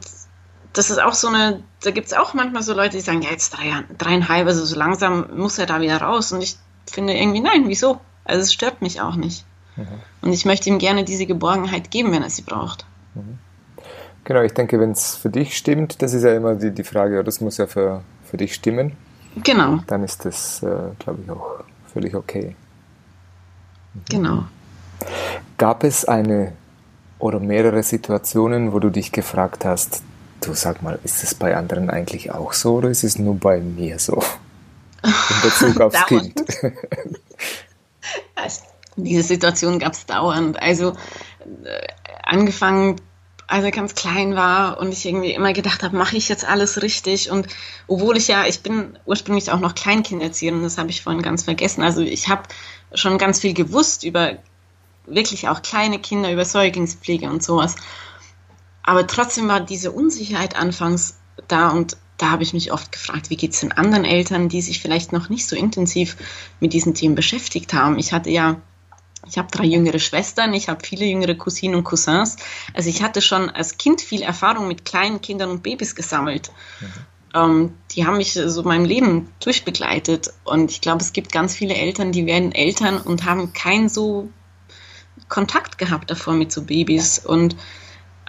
das 0.73 0.91
ist 0.91 1.01
auch 1.01 1.15
so 1.15 1.29
eine, 1.29 1.63
da 1.83 1.91
gibt 1.91 2.09
es 2.09 2.13
auch 2.13 2.35
manchmal 2.35 2.63
so 2.63 2.75
Leute, 2.75 2.97
die 2.97 3.03
sagen, 3.03 3.23
ja, 3.23 3.31
jetzt 3.31 3.51
drei, 3.51 3.85
dreieinhalb, 3.97 4.47
also 4.47 4.65
so 4.65 4.77
langsam 4.77 5.27
muss 5.37 5.59
er 5.59 5.67
da 5.67 5.81
wieder 5.81 6.01
raus. 6.01 6.33
Und 6.33 6.43
ich 6.43 6.57
finde 6.87 7.15
irgendwie, 7.15 7.41
nein, 7.41 7.65
wieso? 7.67 8.01
Also 8.25 8.43
es 8.43 8.53
stört 8.53 8.83
mich 8.83 9.01
auch 9.01 9.17
nicht. 9.17 9.45
Mhm. 9.77 9.87
Und 10.23 10.33
ich 10.33 10.45
möchte 10.45 10.69
ihm 10.69 10.79
gerne 10.79 11.05
diese 11.05 11.27
Geborgenheit 11.27 11.91
geben, 11.91 12.13
wenn 12.13 12.23
er 12.23 12.31
sie 12.31 12.43
braucht. 12.43 12.85
Mhm. 13.15 13.39
Genau, 14.25 14.43
ich 14.43 14.53
denke, 14.53 14.79
wenn 14.79 14.91
es 14.91 15.17
für 15.17 15.31
dich 15.31 15.57
stimmt, 15.57 16.03
das 16.03 16.13
ist 16.13 16.23
ja 16.23 16.35
immer 16.35 16.55
die, 16.55 16.71
die 16.71 16.85
Frage, 16.85 17.25
das 17.25 17.41
muss 17.41 17.57
ja 17.57 17.67
für, 17.67 18.03
für 18.25 18.37
dich 18.37 18.55
stimmen. 18.55 18.97
Genau. 19.43 19.79
Dann 19.87 20.05
ist 20.05 20.25
das, 20.25 20.63
äh, 20.63 20.91
glaube 20.99 21.21
ich, 21.25 21.31
auch 21.31 21.65
völlig 21.93 22.15
okay. 22.15 22.55
Mhm. 23.95 24.03
Genau. 24.11 24.45
Gab 25.57 25.85
es 25.85 26.05
eine 26.05 26.53
oder 27.19 27.41
mehrere 27.41 27.83
Situationen, 27.83 28.73
wo 28.73 28.79
du 28.79 28.91
dich 28.91 29.13
gefragt 29.13 29.65
hast, 29.65 30.03
du 30.41 30.55
sag 30.55 30.83
mal, 30.83 30.99
ist 31.05 31.23
es 31.23 31.35
bei 31.35 31.57
anderen 31.57 31.91
eigentlich 31.91 32.31
auch 32.33 32.53
so 32.53 32.77
oder 32.77 32.91
ist 32.91 33.05
es 33.05 33.19
nur 33.19 33.35
bei 33.35 33.61
mir 33.61 33.99
so? 33.99 34.23
In 35.03 35.43
Bezug 35.43 35.81
aufs 35.81 36.07
Kind. 36.07 36.45
Diese 38.97 39.23
Situation 39.23 39.79
gab 39.79 39.93
es 39.93 40.07
dauernd. 40.07 40.61
Also 40.61 40.91
äh, 41.65 41.87
angefangen, 42.25 42.97
als 43.47 43.65
er 43.65 43.71
ganz 43.71 43.95
klein 43.95 44.35
war 44.35 44.79
und 44.79 44.93
ich 44.93 45.07
irgendwie 45.07 45.33
immer 45.33 45.53
gedacht 45.53 45.83
habe, 45.83 45.97
mache 45.97 46.17
ich 46.17 46.29
jetzt 46.29 46.47
alles 46.47 46.83
richtig? 46.83 47.31
Und 47.31 47.47
obwohl 47.87 48.17
ich 48.17 48.29
ja, 48.29 48.45
ich 48.47 48.61
bin 48.61 48.99
ursprünglich 49.07 49.51
auch 49.51 49.61
noch 49.61 49.75
Kleinkinderzieherin, 49.75 50.63
das 50.63 50.79
habe 50.79 50.91
ich 50.91 51.03
vorhin 51.03 51.23
ganz 51.23 51.45
vergessen. 51.45 51.83
Also 51.83 52.03
ich 52.03 52.29
habe 52.29 52.43
schon 52.93 53.19
ganz 53.19 53.41
viel 53.41 53.55
gewusst 53.55 54.05
über 54.05 54.39
wirklich 55.09 55.49
auch 55.49 55.63
kleine 55.63 55.99
Kinder 55.99 56.33
über 56.33 56.45
Säuglingspflege 56.45 57.29
und 57.31 57.43
sowas. 57.43 57.77
Aber 58.83 59.07
trotzdem 59.07 59.49
war 59.49 59.61
diese 59.61 59.93
Unsicherheit 59.93 60.57
anfangs 60.57 61.19
da 61.47 61.69
und 61.69 61.97
da 62.17 62.31
habe 62.31 62.43
ich 62.43 62.53
mich 62.53 62.73
oft 62.73 62.91
gefragt, 62.91 63.31
wie 63.31 63.37
geht 63.37 63.53
es 63.53 63.61
den 63.61 63.73
anderen 63.73 64.05
Eltern, 64.05 64.49
die 64.49 64.61
sich 64.61 64.81
vielleicht 64.81 65.13
noch 65.13 65.29
nicht 65.29 65.47
so 65.47 65.55
intensiv 65.55 66.17
mit 66.59 66.73
diesen 66.73 66.95
Themen 66.95 67.15
beschäftigt 67.15 67.73
haben. 67.73 67.99
Ich 67.99 68.13
hatte 68.13 68.31
ja, 68.31 68.61
ich 69.27 69.39
habe 69.39 69.49
drei 69.51 69.65
jüngere 69.65 70.01
Schwestern, 70.01 70.53
ich 70.53 70.69
habe 70.69 70.85
viele 70.85 71.07
jüngere 71.07 71.37
Cousinen 71.37 71.77
und 71.77 71.85
Cousins. 71.85 72.37
Also 72.75 72.89
ich 72.91 73.03
hatte 73.03 73.23
schon 73.23 73.51
als 73.51 73.79
Kind 73.79 74.01
viel 74.01 74.23
Erfahrung 74.23 74.67
mit 74.67 74.85
kleinen 74.85 75.21
Kindern 75.21 75.51
und 75.51 75.63
Babys 75.63 75.95
gesammelt. 75.95 76.51
Mhm. 76.81 76.87
Ähm, 77.35 77.75
die 77.93 78.05
haben 78.05 78.17
mich 78.17 78.33
so 78.33 78.63
mein 78.65 78.85
Leben 78.85 79.31
durchbegleitet. 79.41 80.33
Und 80.45 80.71
ich 80.73 80.81
glaube, 80.81 81.03
es 81.03 81.13
gibt 81.13 81.31
ganz 81.31 81.55
viele 81.55 81.75
Eltern, 81.75 82.11
die 82.11 82.27
werden 82.27 82.53
Eltern 82.53 82.99
und 82.99 83.25
haben 83.25 83.53
kein 83.53 83.89
so 83.89 84.29
Kontakt 85.29 85.79
gehabt 85.79 86.11
davor 86.11 86.35
mit 86.35 86.53
so 86.53 86.63
Babys. 86.63 87.19
Und 87.19 87.57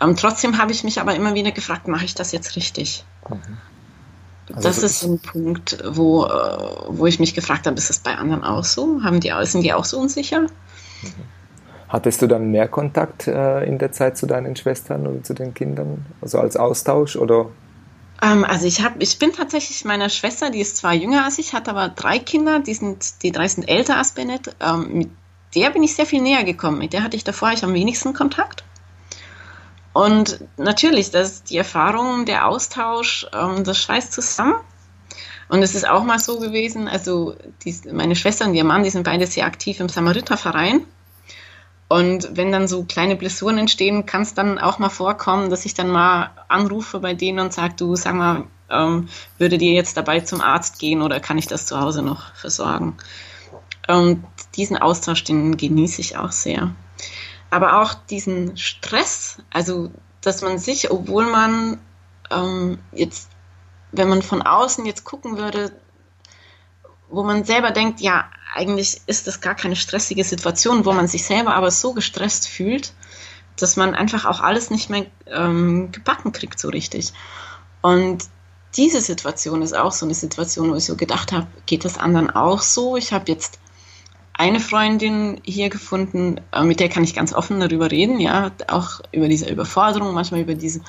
ähm, 0.02 0.16
trotzdem 0.16 0.58
habe 0.58 0.72
ich 0.72 0.84
mich 0.84 1.00
aber 1.00 1.16
immer 1.16 1.34
wieder 1.34 1.52
gefragt, 1.52 1.88
mache 1.88 2.06
ich 2.06 2.16
das 2.16 2.32
jetzt 2.32 2.56
richtig? 2.56 3.04
Mhm. 3.30 3.58
Also 4.54 4.68
das 4.68 4.78
ist 4.80 5.04
ein 5.04 5.20
Punkt, 5.20 5.78
wo, 5.86 6.26
äh, 6.26 6.58
wo 6.88 7.06
ich 7.06 7.20
mich 7.20 7.36
gefragt 7.36 7.68
habe, 7.68 7.78
ist 7.78 7.90
das 7.90 8.00
bei 8.00 8.16
anderen 8.16 8.44
auch 8.44 8.64
so? 8.64 9.04
Haben 9.04 9.20
die, 9.20 9.32
sind 9.44 9.62
die 9.62 9.74
auch 9.74 9.86
so 9.86 10.00
unsicher? 10.00 10.42
Mhm. 10.42 10.50
Hattest 11.88 12.22
du 12.22 12.28
dann 12.28 12.52
mehr 12.52 12.68
Kontakt 12.68 13.28
äh, 13.28 13.64
in 13.64 13.80
der 13.80 13.92
Zeit 13.92 14.16
zu 14.18 14.28
deinen 14.28 14.56
Schwestern 14.56 15.08
oder 15.08 15.24
zu 15.24 15.34
den 15.34 15.54
Kindern? 15.56 16.06
Also 16.22 16.40
als 16.40 16.56
Austausch 16.56 17.16
oder? 17.16 17.48
Ähm, 18.22 18.44
also 18.44 18.68
ich 18.68 18.84
habe, 18.84 18.96
ich 19.00 19.18
bin 19.18 19.34
tatsächlich 19.34 19.86
meiner 19.86 20.10
Schwester, 20.10 20.52
die 20.52 20.62
ist 20.62 20.78
zwar 20.78 20.94
jünger 20.94 21.26
als 21.26 21.40
ich, 21.40 21.54
hat 21.54 21.68
aber 21.68 21.90
drei 21.90 22.20
Kinder, 22.20 22.60
die 22.60 22.76
sind, 22.76 23.24
die 23.24 23.32
drei 23.32 23.48
sind 23.48 23.68
älter 23.68 23.98
als 23.98 24.12
Bennett. 24.12 24.56
Ähm, 24.60 24.98
mit 25.00 25.10
der 25.56 25.70
bin 25.72 25.84
ich 25.84 25.96
sehr 25.96 26.06
viel 26.06 26.22
näher 26.22 26.44
gekommen. 26.44 26.78
Mit 26.78 26.94
der 26.94 27.04
hatte 27.04 27.18
ich 27.18 27.24
davor 27.24 27.52
ich 27.52 27.64
am 27.64 27.74
wenigsten 27.74 28.14
Kontakt. 28.14 28.64
Und 29.94 30.44
natürlich, 30.58 31.12
das 31.12 31.32
ist 31.32 31.50
die 31.50 31.58
Erfahrung, 31.58 32.26
der 32.26 32.48
Austausch, 32.48 33.26
ähm, 33.34 33.64
das 33.64 33.82
schweißt 33.82 34.14
zusammen. 34.14 34.56
Und 35.50 35.64
es 35.64 35.74
ist 35.74 35.90
auch 35.90 36.04
mal 36.04 36.20
so 36.20 36.40
gewesen, 36.40 36.88
also 36.88 37.36
die, 37.66 37.76
meine 37.92 38.16
Schwester 38.16 38.46
und 38.46 38.54
ihr 38.54 38.64
Mann, 38.64 38.84
die 38.84 38.92
sind 38.92 39.04
beide 39.04 39.26
sehr 39.26 39.46
aktiv 39.46 39.80
im 39.80 39.90
Samariterverein. 39.90 40.86
Und 41.88 42.30
wenn 42.38 42.52
dann 42.52 42.68
so 42.68 42.84
kleine 42.84 43.16
Blessuren 43.16 43.58
entstehen, 43.58 44.06
kann 44.06 44.22
es 44.22 44.36
dann 44.36 44.60
auch 44.60 44.78
mal 44.78 44.90
vorkommen, 44.90 45.50
dass 45.50 45.66
ich 45.66 45.74
dann 45.74 45.90
mal 45.90 46.30
anrufe 46.48 47.00
bei 47.00 47.16
denen 47.16 47.40
und 47.40 47.52
sage, 47.52 47.74
du, 47.76 47.96
sag 47.96 48.14
mal, 48.14 48.44
ähm, 48.70 49.10
würde 49.40 49.58
dir 49.58 49.74
jetzt 49.74 49.98
dabei 49.98 50.20
zum 50.20 50.40
Arzt 50.40 50.78
gehen 50.78 51.02
oder 51.02 51.20
kann 51.20 51.40
ich 51.40 51.48
das 51.48 51.66
zu 51.66 51.80
Hause 51.80 52.04
noch 52.04 52.36
versorgen? 52.36 52.96
Und 53.90 54.24
diesen 54.56 54.78
Austausch, 54.78 55.24
den 55.24 55.58
genieße 55.58 56.00
ich 56.00 56.16
auch 56.16 56.32
sehr. 56.32 56.76
Aber 57.50 57.82
auch 57.82 57.96
diesen 57.96 58.56
Stress, 58.56 59.40
also 59.52 59.92
dass 60.22 60.44
man 60.44 60.60
sich, 60.60 60.92
obwohl 60.92 61.26
man 61.26 61.80
ähm, 62.30 62.78
jetzt, 62.92 63.30
wenn 63.92 64.08
man 64.08 64.22
von 64.22 64.44
außen 64.44 64.86
jetzt 64.86 65.06
gucken 65.06 65.38
würde, 65.38 65.72
wo 67.10 67.24
man 67.24 67.44
selber 67.46 67.72
denkt, 67.72 68.00
ja, 68.00 68.30
eigentlich 68.54 69.02
ist 69.08 69.26
das 69.26 69.42
gar 69.42 69.56
keine 69.56 69.76
stressige 69.76 70.24
Situation, 70.24 70.86
wo 70.86 70.94
man 70.94 71.08
sich 71.08 71.26
selber 71.26 71.56
aber 71.56 71.72
so 71.72 71.94
gestresst 71.94 72.48
fühlt, 72.48 72.94
dass 73.56 73.76
man 73.76 73.96
einfach 73.96 74.26
auch 74.26 74.42
alles 74.42 74.70
nicht 74.70 74.92
mehr 74.92 75.08
ähm, 75.26 75.92
gebacken 75.92 76.32
kriegt 76.32 76.60
so 76.60 76.70
richtig. 76.70 77.12
Und 77.82 78.26
diese 78.78 79.02
Situation 79.02 79.64
ist 79.64 79.76
auch 79.76 79.94
so 79.94 80.06
eine 80.06 80.14
Situation, 80.14 80.70
wo 80.70 80.76
ich 80.76 80.86
so 80.86 80.96
gedacht 80.96 81.32
habe, 81.32 81.48
geht 81.66 81.86
das 81.86 81.98
anderen 81.98 82.30
auch 82.30 82.62
so? 82.62 82.96
Ich 82.96 83.14
habe 83.14 83.32
jetzt 83.32 83.58
eine 84.40 84.62
Freundin 84.62 85.42
hier 85.44 85.70
gefunden, 85.70 86.40
mit 86.64 86.80
der 86.80 86.88
kann 86.88 87.04
ich 87.04 87.14
ganz 87.14 87.34
offen 87.34 87.60
darüber 87.60 87.92
reden, 87.92 88.22
ja, 88.22 88.52
auch 88.70 89.02
über 89.12 89.28
diese 89.28 89.50
Überforderung, 89.50 90.14
manchmal 90.14 90.40
über 90.40 90.56
diese 90.56 90.80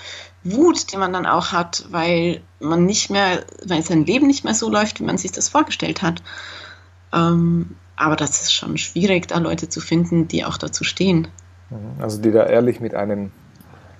Wut, 0.44 0.92
die 0.92 0.96
man 0.96 1.12
dann 1.12 1.26
auch 1.26 1.50
hat, 1.50 1.84
weil 1.90 2.42
man 2.60 2.86
nicht 2.86 3.10
mehr, 3.10 3.40
weil 3.66 3.82
sein 3.82 4.06
Leben 4.06 4.28
nicht 4.28 4.44
mehr 4.44 4.54
so 4.54 4.70
läuft, 4.70 5.00
wie 5.00 5.04
man 5.04 5.18
sich 5.18 5.32
das 5.32 5.48
vorgestellt 5.48 6.00
hat. 6.00 6.22
Ähm, 7.12 7.74
aber 7.96 8.14
das 8.14 8.40
ist 8.40 8.52
schon 8.52 8.78
schwierig, 8.78 9.26
da 9.26 9.38
Leute 9.38 9.68
zu 9.68 9.80
finden, 9.80 10.28
die 10.28 10.44
auch 10.44 10.56
dazu 10.56 10.84
stehen. 10.84 11.26
Mhm. 11.70 12.00
Also 12.00 12.22
die 12.22 12.30
da 12.30 12.46
ehrlich 12.46 12.78
mit 12.78 12.94
einem 12.94 13.32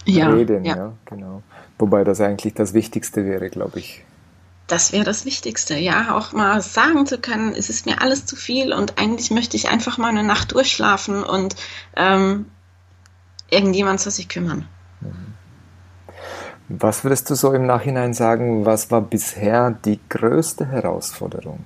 ja, 0.05 0.31
reden, 0.31 0.65
ja. 0.65 0.77
ja, 0.77 0.93
genau. 1.07 1.43
Wobei 1.77 2.05
das 2.05 2.21
eigentlich 2.21 2.55
das 2.55 2.73
Wichtigste 2.73 3.25
wäre, 3.25 3.51
glaube 3.51 3.81
ich. 3.81 4.05
Das 4.71 4.93
wäre 4.93 5.03
das 5.05 5.25
Wichtigste, 5.25 5.77
ja, 5.77 6.15
auch 6.15 6.31
mal 6.31 6.63
sagen 6.63 7.05
zu 7.05 7.19
können, 7.19 7.57
es 7.57 7.69
ist 7.71 7.87
mir 7.87 8.01
alles 8.01 8.25
zu 8.25 8.37
viel 8.37 8.73
und 8.73 8.99
eigentlich 8.99 9.33
möchte 9.33 9.57
ich 9.57 9.69
einfach 9.69 9.99
mal 9.99 10.11
eine 10.11 10.23
Nacht 10.23 10.53
durchschlafen 10.53 11.25
und 11.25 11.57
ähm, 11.97 12.47
irgendjemand 13.51 14.01
soll 14.01 14.13
sich 14.13 14.29
kümmern. 14.29 14.69
Mhm. 15.01 15.35
Was 16.69 17.03
würdest 17.03 17.29
du 17.29 17.35
so 17.35 17.53
im 17.53 17.67
Nachhinein 17.67 18.15
sagen, 18.15 18.65
was 18.65 18.93
war 18.93 19.01
bisher 19.01 19.73
die 19.73 19.99
größte 20.09 20.67
Herausforderung? 20.67 21.65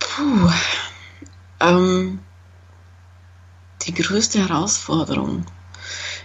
Puh, 0.00 0.50
ähm, 1.60 2.18
die 3.82 3.94
größte 3.94 4.40
Herausforderung. 4.40 5.46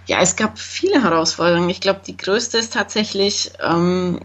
Ja, 0.10 0.22
es 0.22 0.36
gab 0.36 0.58
viele 0.58 1.04
Herausforderungen. 1.04 1.70
Ich 1.70 1.82
glaube, 1.82 2.02
die 2.04 2.18
größte 2.18 2.58
ist 2.58 2.74
tatsächlich 2.74 3.52
ähm, 3.62 4.20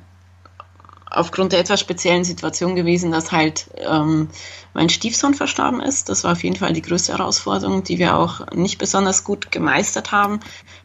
aufgrund 1.10 1.52
der 1.52 1.60
etwas 1.60 1.78
speziellen 1.78 2.24
Situation 2.24 2.74
gewesen, 2.74 3.12
dass 3.12 3.32
halt 3.32 3.68
ähm, 3.76 4.30
mein 4.72 4.88
Stiefsohn 4.88 5.34
verstorben 5.34 5.82
ist. 5.82 6.08
Das 6.08 6.24
war 6.24 6.32
auf 6.32 6.42
jeden 6.42 6.56
Fall 6.56 6.72
die 6.72 6.80
größte 6.80 7.12
Herausforderung, 7.12 7.84
die 7.84 7.98
wir 7.98 8.16
auch 8.16 8.50
nicht 8.52 8.78
besonders 8.78 9.24
gut 9.24 9.52
gemeistert 9.52 10.10
haben, 10.10 10.40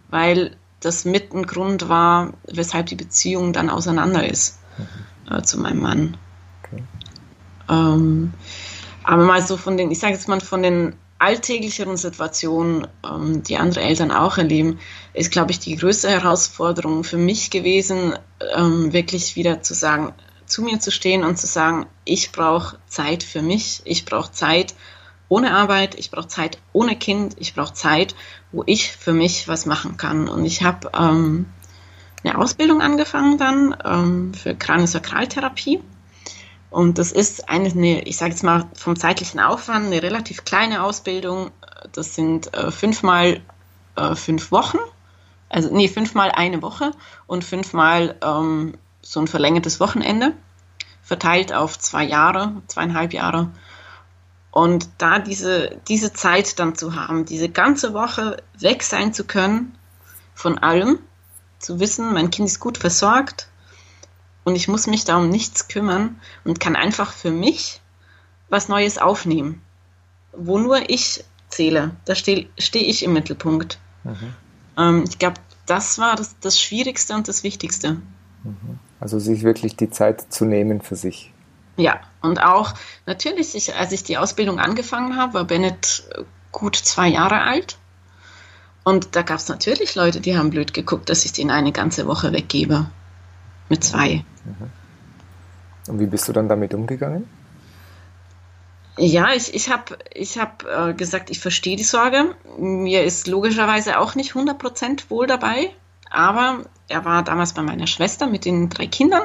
weil 0.09 0.57
das 0.81 1.05
mit 1.05 1.33
ein 1.33 1.47
Grund 1.47 1.87
war, 1.87 2.33
weshalb 2.51 2.87
die 2.87 2.95
Beziehung 2.95 3.53
dann 3.53 3.69
auseinander 3.69 4.29
ist 4.29 4.59
mhm. 4.77 5.33
äh, 5.33 5.41
zu 5.43 5.61
meinem 5.61 5.79
Mann. 5.79 6.17
Okay. 6.61 6.83
Ähm, 7.69 8.33
aber 9.05 9.23
mal 9.23 9.41
so 9.47 9.55
von 9.55 9.77
den, 9.77 9.91
ich 9.91 9.99
sage 9.99 10.15
jetzt 10.15 10.27
mal 10.27 10.41
von 10.41 10.61
den 10.61 10.93
alltäglicheren 11.19 11.97
Situationen, 11.97 12.87
ähm, 13.05 13.43
die 13.43 13.57
andere 13.57 13.81
Eltern 13.81 14.11
auch 14.11 14.37
erleben, 14.37 14.79
ist, 15.13 15.31
glaube 15.31 15.51
ich, 15.51 15.59
die 15.59 15.75
größte 15.75 16.09
Herausforderung 16.09 17.03
für 17.03 17.17
mich 17.17 17.51
gewesen, 17.51 18.17
ähm, 18.55 18.93
wirklich 18.93 19.35
wieder 19.35 19.61
zu 19.61 19.73
sagen, 19.73 20.13
zu 20.45 20.63
mir 20.63 20.79
zu 20.79 20.91
stehen 20.91 21.23
und 21.23 21.37
zu 21.37 21.45
sagen, 21.45 21.85
ich 22.05 22.31
brauche 22.31 22.77
Zeit 22.87 23.23
für 23.23 23.41
mich, 23.41 23.81
ich 23.85 24.05
brauche 24.05 24.31
Zeit 24.31 24.73
ohne 25.27 25.55
Arbeit, 25.55 25.95
ich 25.99 26.09
brauche 26.09 26.27
Zeit 26.27 26.57
ohne 26.73 26.95
Kind, 26.95 27.35
ich 27.37 27.53
brauche 27.53 27.73
Zeit, 27.73 28.15
wo 28.51 28.63
ich 28.65 28.91
für 28.91 29.13
mich 29.13 29.47
was 29.47 29.65
machen 29.65 29.97
kann. 29.97 30.27
Und 30.27 30.45
ich 30.45 30.63
habe 30.63 30.89
ähm, 30.97 31.45
eine 32.23 32.37
Ausbildung 32.37 32.81
angefangen 32.81 33.37
dann 33.37 33.75
ähm, 33.85 34.33
für 34.33 34.55
Kraniosakraltherapie 34.55 35.81
und 36.69 36.97
das 36.99 37.11
ist 37.11 37.49
eine, 37.49 38.01
ich 38.03 38.17
sage 38.17 38.31
jetzt 38.31 38.43
mal 38.43 38.69
vom 38.75 38.95
zeitlichen 38.95 39.39
Aufwand, 39.39 39.87
eine 39.87 40.03
relativ 40.03 40.45
kleine 40.45 40.83
Ausbildung. 40.83 41.51
Das 41.93 42.15
sind 42.15 42.53
äh, 42.53 42.71
fünfmal 42.71 43.41
äh, 43.95 44.15
fünf 44.15 44.51
Wochen, 44.51 44.77
also 45.49 45.73
nee, 45.75 45.87
fünfmal 45.87 46.31
eine 46.31 46.61
Woche 46.61 46.91
und 47.25 47.43
fünfmal 47.43 48.15
ähm, 48.21 48.75
so 49.01 49.19
ein 49.19 49.27
verlängertes 49.27 49.79
Wochenende, 49.79 50.33
verteilt 51.01 51.53
auf 51.53 51.79
zwei 51.79 52.03
Jahre, 52.03 52.61
zweieinhalb 52.67 53.13
Jahre. 53.13 53.49
Und 54.51 54.89
da 54.97 55.19
diese, 55.19 55.79
diese 55.87 56.13
Zeit 56.13 56.59
dann 56.59 56.75
zu 56.75 56.95
haben, 56.95 57.25
diese 57.25 57.49
ganze 57.49 57.93
Woche 57.93 58.37
weg 58.59 58.83
sein 58.83 59.13
zu 59.13 59.23
können 59.23 59.75
von 60.35 60.57
allem, 60.57 60.99
zu 61.59 61.79
wissen, 61.79 62.13
mein 62.13 62.29
Kind 62.29 62.47
ist 62.47 62.59
gut 62.59 62.77
versorgt, 62.77 63.47
und 64.49 64.55
ich 64.55 64.67
muss 64.67 64.87
mich 64.87 65.05
da 65.05 65.17
um 65.17 65.29
nichts 65.29 65.67
kümmern 65.67 66.19
und 66.43 66.59
kann 66.59 66.75
einfach 66.75 67.13
für 67.13 67.29
mich 67.29 67.81
was 68.49 68.67
Neues 68.67 68.97
aufnehmen, 68.97 69.61
wo 70.33 70.57
nur 70.57 70.89
ich 70.89 71.23
zähle. 71.49 71.91
Da 72.05 72.15
stehe 72.15 72.47
steh 72.57 72.79
ich 72.79 73.03
im 73.03 73.13
Mittelpunkt. 73.13 73.77
Mhm. 74.03 74.33
Ähm, 74.75 75.03
ich 75.07 75.19
glaube, 75.19 75.35
das 75.67 75.99
war 75.99 76.15
das, 76.15 76.35
das 76.39 76.59
Schwierigste 76.59 77.13
und 77.13 77.27
das 77.27 77.43
Wichtigste. 77.43 77.97
Mhm. 78.43 78.79
Also 78.99 79.19
sich 79.19 79.43
wirklich 79.43 79.75
die 79.75 79.91
Zeit 79.91 80.33
zu 80.33 80.45
nehmen 80.45 80.81
für 80.81 80.95
sich. 80.95 81.31
Ja, 81.77 81.99
und 82.23 82.41
auch 82.41 82.73
natürlich, 83.05 83.53
ich, 83.53 83.75
als 83.75 83.91
ich 83.91 84.03
die 84.03 84.17
Ausbildung 84.17 84.59
angefangen 84.59 85.15
habe, 85.15 85.35
war 85.35 85.43
Bennett 85.45 86.09
gut 86.51 86.75
zwei 86.75 87.07
Jahre 87.07 87.41
alt. 87.41 87.77
Und 88.83 89.15
da 89.15 89.21
gab 89.21 89.37
es 89.37 89.47
natürlich 89.47 89.93
Leute, 89.93 90.21
die 90.21 90.35
haben 90.35 90.49
blöd 90.49 90.73
geguckt, 90.73 91.07
dass 91.09 91.23
ich 91.23 91.33
den 91.33 91.51
eine 91.51 91.71
ganze 91.71 92.07
Woche 92.07 92.33
weggebe. 92.33 92.89
Mit 93.69 93.83
zwei. 93.83 94.25
Mhm. 94.45 94.71
Und 95.87 95.99
wie 95.99 96.05
bist 96.05 96.27
du 96.27 96.33
dann 96.33 96.49
damit 96.49 96.73
umgegangen? 96.73 97.27
Ja, 98.97 99.31
ich, 99.33 99.53
ich 99.53 99.69
habe 99.69 99.97
ich 100.13 100.37
hab, 100.37 100.65
äh, 100.65 100.93
gesagt, 100.93 101.29
ich 101.29 101.39
verstehe 101.39 101.77
die 101.77 101.83
Sorge. 101.83 102.35
Mir 102.57 103.03
ist 103.03 103.27
logischerweise 103.27 103.97
auch 103.97 104.15
nicht 104.15 104.33
100% 104.33 105.09
wohl 105.09 105.25
dabei, 105.25 105.71
aber 106.09 106.63
er 106.89 107.05
war 107.05 107.23
damals 107.23 107.53
bei 107.53 107.61
meiner 107.61 107.87
Schwester 107.87 108.27
mit 108.27 108.43
den 108.43 108.69
drei 108.69 108.87
Kindern. 108.87 109.23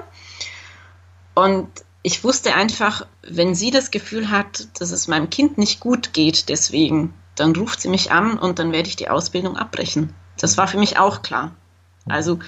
Und 1.35 1.68
ich 2.02 2.22
wusste 2.22 2.54
einfach, 2.54 3.07
wenn 3.22 3.57
sie 3.57 3.72
das 3.72 3.90
Gefühl 3.90 4.30
hat, 4.30 4.68
dass 4.78 4.92
es 4.92 5.09
meinem 5.09 5.28
Kind 5.28 5.59
nicht 5.59 5.80
gut 5.80 6.12
geht, 6.12 6.48
deswegen, 6.48 7.12
dann 7.35 7.57
ruft 7.57 7.80
sie 7.80 7.88
mich 7.88 8.12
an 8.12 8.38
und 8.38 8.61
dann 8.61 8.70
werde 8.70 8.88
ich 8.88 8.96
die 8.96 9.09
Ausbildung 9.09 9.57
abbrechen. 9.57 10.14
Das 10.38 10.57
war 10.57 10.68
für 10.68 10.78
mich 10.78 10.98
auch 10.98 11.22
klar. 11.22 11.50
Also 12.07 12.38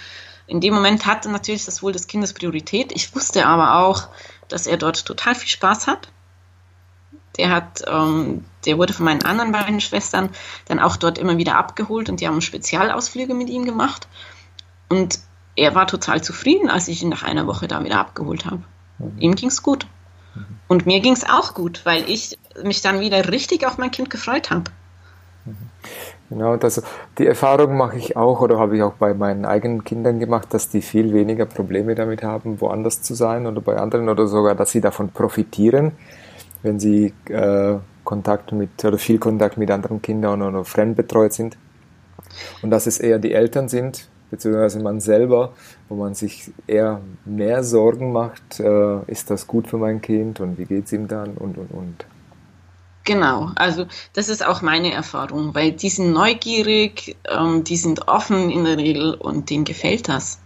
in 0.47 0.61
dem 0.61 0.75
Moment 0.75 1.07
hatte 1.07 1.31
natürlich 1.31 1.65
das 1.65 1.83
Wohl 1.83 1.93
des 1.93 2.07
Kindes 2.07 2.33
Priorität. 2.33 2.93
Ich 2.93 3.15
wusste 3.15 3.47
aber 3.47 3.77
auch, 3.87 4.09
dass 4.49 4.67
er 4.67 4.77
dort 4.77 5.05
total 5.05 5.35
viel 5.35 5.49
Spaß 5.49 5.87
hat. 5.87 6.09
Der 7.37 7.51
hat, 7.51 7.83
ähm, 7.87 8.45
der 8.65 8.79
wurde 8.79 8.93
von 8.93 9.05
meinen 9.05 9.25
anderen 9.25 9.53
beiden 9.53 9.81
Schwestern 9.81 10.31
dann 10.67 10.79
auch 10.79 10.97
dort 10.97 11.19
immer 11.19 11.37
wieder 11.37 11.57
abgeholt 11.57 12.09
und 12.09 12.21
die 12.21 12.29
haben 12.29 12.41
Spezialausflüge 12.41 13.35
mit 13.35 13.51
ihm 13.51 13.65
gemacht. 13.65 14.09
Und 14.89 15.19
er 15.57 15.75
war 15.75 15.87
total 15.87 16.23
zufrieden, 16.23 16.71
als 16.71 16.89
ich 16.89 17.03
ihn 17.03 17.09
nach 17.09 17.25
einer 17.25 17.47
Woche 17.47 17.67
da 17.67 17.83
wieder 17.85 17.99
abgeholt 17.99 18.47
habe. 18.47 18.63
Mhm. 18.99 19.19
Ihm 19.19 19.35
ging's 19.35 19.63
gut. 19.63 19.87
Mhm. 20.35 20.47
Und 20.69 20.87
mir 20.87 21.01
ging's 21.01 21.25
auch 21.25 21.55
gut, 21.55 21.81
weil 21.85 22.09
ich 22.09 22.39
mich 22.63 22.81
dann 22.81 23.01
wieder 23.01 23.31
richtig 23.31 23.67
auf 23.67 23.79
mein 23.79 23.91
Kind 23.91 24.11
gefreut 24.11 24.51
habe. 24.51 24.71
Genau, 26.29 26.57
das, 26.57 26.83
die 27.19 27.27
Erfahrung 27.27 27.77
mache 27.77 27.99
ich 27.99 28.17
auch 28.17 28.41
oder 28.41 28.59
habe 28.59 28.77
ich 28.77 28.83
auch 28.83 28.95
bei 28.95 29.15
meinen 29.15 29.45
eigenen 29.45 29.85
Kindern 29.85 30.19
gemacht, 30.19 30.53
dass 30.53 30.69
die 30.69 30.83
viel 30.83 31.13
weniger 31.13 31.47
Probleme 31.47 31.95
damit 31.95 32.25
haben, 32.25 32.61
woanders 32.61 33.01
zu 33.03 33.15
sein 33.15 33.47
oder 33.47 33.61
bei 33.61 33.77
anderen 33.77 34.09
oder 34.09 34.27
sogar, 34.27 34.57
dass 34.57 34.73
sie 34.73 34.81
davon 34.81 35.11
profitieren, 35.11 35.93
wenn 36.63 36.81
sie 36.81 37.13
äh, 37.29 37.77
Kontakt 38.03 38.51
mit 38.51 38.85
oder 38.85 38.99
viel 38.99 39.19
Kontakt 39.19 39.57
mit 39.57 39.71
anderen 39.71 40.03
Kindern 40.03 40.43
oder 40.43 40.65
fremdbetreut 40.65 41.33
sind. 41.33 41.57
Und 42.61 42.71
dass 42.71 42.89
es 42.89 42.99
eher 42.99 43.21
die 43.21 43.33
Eltern 43.33 43.69
sind, 43.69 44.09
beziehungsweise 44.31 44.81
man 44.81 45.01
selber, 45.01 45.53
wo 45.89 45.95
man 45.95 46.15
sich 46.15 46.51
eher 46.67 47.01
mehr 47.25 47.63
Sorgen 47.63 48.13
macht, 48.13 48.59
äh, 48.59 49.03
ist 49.07 49.31
das 49.31 49.47
gut 49.47 49.69
für 49.69 49.79
mein 49.79 50.01
Kind 50.01 50.41
und 50.41 50.59
wie 50.59 50.65
geht 50.65 50.87
es 50.87 50.93
ihm 50.93 51.07
dann 51.07 51.35
und 51.35 51.57
und 51.57 51.71
und. 51.71 52.07
Genau, 53.07 53.53
also 53.55 53.87
das 54.15 54.29
ist 54.29 54.45
auch 54.45 54.63
meine 54.63 54.93
Erfahrung, 54.93 55.55
weil 55.55 55.71
die 55.71 55.89
sind 55.89 56.13
neugierig, 56.13 57.17
ähm, 57.31 57.63
die 57.63 57.77
sind 57.77 58.09
offen 58.09 58.51
in 58.51 58.65
der 58.65 58.77
Regel 58.77 59.15
und 59.15 59.49
denen 59.49 59.65
gefällt 59.65 60.09
das. 60.09 60.41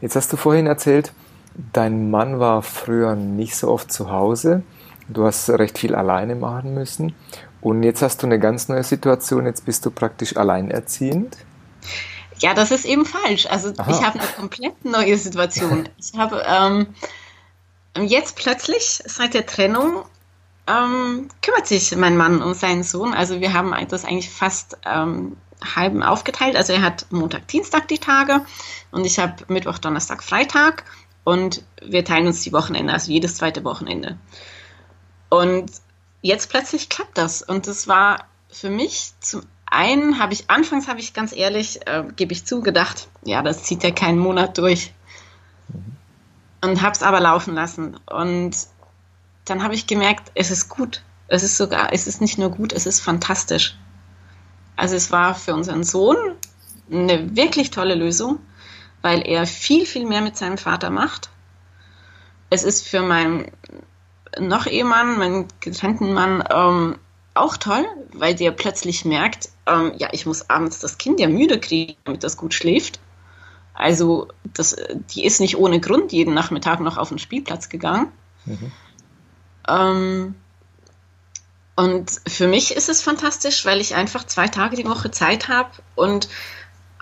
Jetzt 0.00 0.16
hast 0.16 0.32
du 0.32 0.38
vorhin 0.38 0.66
erzählt, 0.66 1.12
dein 1.74 2.10
Mann 2.10 2.40
war 2.40 2.62
früher 2.62 3.14
nicht 3.14 3.56
so 3.56 3.68
oft 3.68 3.92
zu 3.92 4.10
Hause. 4.10 4.62
Du 5.08 5.24
hast 5.24 5.50
recht 5.50 5.78
viel 5.78 5.94
alleine 5.94 6.34
machen 6.34 6.72
müssen. 6.72 7.14
Und 7.60 7.82
jetzt 7.82 8.00
hast 8.00 8.22
du 8.22 8.26
eine 8.26 8.38
ganz 8.38 8.68
neue 8.68 8.84
Situation. 8.84 9.44
Jetzt 9.44 9.66
bist 9.66 9.84
du 9.84 9.90
praktisch 9.90 10.36
alleinerziehend. 10.36 11.36
Ja, 12.38 12.54
das 12.54 12.70
ist 12.70 12.86
eben 12.86 13.04
falsch. 13.04 13.46
Also 13.46 13.72
Aha. 13.76 13.90
ich 13.90 14.02
habe 14.02 14.18
eine 14.18 14.28
komplett 14.28 14.82
neue 14.84 15.18
Situation. 15.18 15.88
Ich 15.98 16.18
habe 16.18 16.42
ähm, 16.46 16.86
jetzt 18.06 18.36
plötzlich 18.36 19.02
seit 19.04 19.34
der 19.34 19.44
Trennung 19.44 20.04
ähm, 20.68 21.28
kümmert 21.42 21.66
sich 21.66 21.96
mein 21.96 22.16
Mann 22.16 22.42
um 22.42 22.54
seinen 22.54 22.82
Sohn. 22.82 23.14
Also 23.14 23.40
wir 23.40 23.54
haben 23.54 23.74
das 23.88 24.04
eigentlich 24.04 24.30
fast 24.30 24.76
ähm, 24.84 25.36
halben 25.74 26.02
aufgeteilt. 26.02 26.56
Also 26.56 26.72
er 26.72 26.82
hat 26.82 27.06
Montag, 27.10 27.48
Dienstag 27.48 27.88
die 27.88 27.98
Tage 27.98 28.44
und 28.90 29.06
ich 29.06 29.18
habe 29.18 29.44
Mittwoch, 29.48 29.78
Donnerstag, 29.78 30.22
Freitag 30.22 30.84
und 31.24 31.64
wir 31.82 32.04
teilen 32.04 32.26
uns 32.26 32.42
die 32.42 32.52
Wochenende, 32.52 32.92
also 32.92 33.10
jedes 33.10 33.36
zweite 33.36 33.64
Wochenende. 33.64 34.18
Und 35.30 35.70
jetzt 36.22 36.50
plötzlich 36.50 36.88
klappt 36.88 37.18
das 37.18 37.42
und 37.42 37.66
das 37.66 37.88
war 37.88 38.26
für 38.50 38.70
mich 38.70 39.12
zum 39.20 39.42
einen 39.66 40.18
habe 40.18 40.32
ich 40.32 40.48
anfangs 40.48 40.88
habe 40.88 41.00
ich 41.00 41.12
ganz 41.12 41.36
ehrlich 41.36 41.86
äh, 41.86 42.04
gebe 42.16 42.32
ich 42.32 42.46
zu 42.46 42.62
gedacht, 42.62 43.08
ja 43.24 43.42
das 43.42 43.64
zieht 43.64 43.84
ja 43.84 43.90
keinen 43.90 44.18
Monat 44.18 44.56
durch 44.56 44.94
mhm. 45.68 45.96
und 46.62 46.82
habe 46.82 46.92
es 46.92 47.02
aber 47.02 47.20
laufen 47.20 47.54
lassen 47.54 47.98
und 48.06 48.56
dann 49.50 49.62
habe 49.62 49.74
ich 49.74 49.86
gemerkt, 49.86 50.30
es 50.34 50.50
ist 50.50 50.68
gut. 50.68 51.02
Es 51.28 51.42
ist 51.42 51.56
sogar, 51.56 51.92
es 51.92 52.06
ist 52.06 52.20
nicht 52.20 52.38
nur 52.38 52.50
gut, 52.50 52.72
es 52.72 52.86
ist 52.86 53.00
fantastisch. 53.00 53.76
Also 54.76 54.96
es 54.96 55.10
war 55.10 55.34
für 55.34 55.54
unseren 55.54 55.84
Sohn 55.84 56.16
eine 56.90 57.36
wirklich 57.36 57.70
tolle 57.70 57.94
Lösung, 57.94 58.38
weil 59.02 59.26
er 59.26 59.46
viel, 59.46 59.84
viel 59.84 60.06
mehr 60.06 60.22
mit 60.22 60.36
seinem 60.36 60.56
Vater 60.56 60.90
macht. 60.90 61.28
Es 62.50 62.64
ist 62.64 62.88
für 62.88 63.02
meinen 63.02 63.50
noch 64.38 64.66
Ehemann, 64.66 65.18
meinen 65.18 65.48
getrennten 65.60 66.12
Mann, 66.12 66.44
ähm, 66.50 66.96
auch 67.34 67.56
toll, 67.56 67.84
weil 68.12 68.34
der 68.34 68.50
plötzlich 68.50 69.04
merkt, 69.04 69.50
ähm, 69.66 69.92
ja, 69.96 70.08
ich 70.12 70.26
muss 70.26 70.48
abends 70.50 70.80
das 70.80 70.98
Kind 70.98 71.20
ja 71.20 71.28
müde 71.28 71.60
kriegen, 71.60 71.96
damit 72.04 72.24
das 72.24 72.36
gut 72.36 72.54
schläft. 72.54 73.00
Also 73.74 74.28
das, 74.54 74.76
die 75.14 75.24
ist 75.24 75.40
nicht 75.40 75.56
ohne 75.56 75.78
Grund 75.78 76.12
jeden 76.12 76.34
Nachmittag 76.34 76.80
noch 76.80 76.96
auf 76.98 77.10
den 77.10 77.18
Spielplatz 77.18 77.68
gegangen. 77.68 78.10
Mhm. 78.44 78.72
Ähm, 79.68 80.34
und 81.76 82.10
für 82.26 82.48
mich 82.48 82.74
ist 82.74 82.88
es 82.88 83.02
fantastisch, 83.02 83.64
weil 83.64 83.80
ich 83.80 83.94
einfach 83.94 84.24
zwei 84.24 84.48
Tage 84.48 84.74
die 84.74 84.86
Woche 84.86 85.10
Zeit 85.10 85.48
habe 85.48 85.70
und 85.94 86.28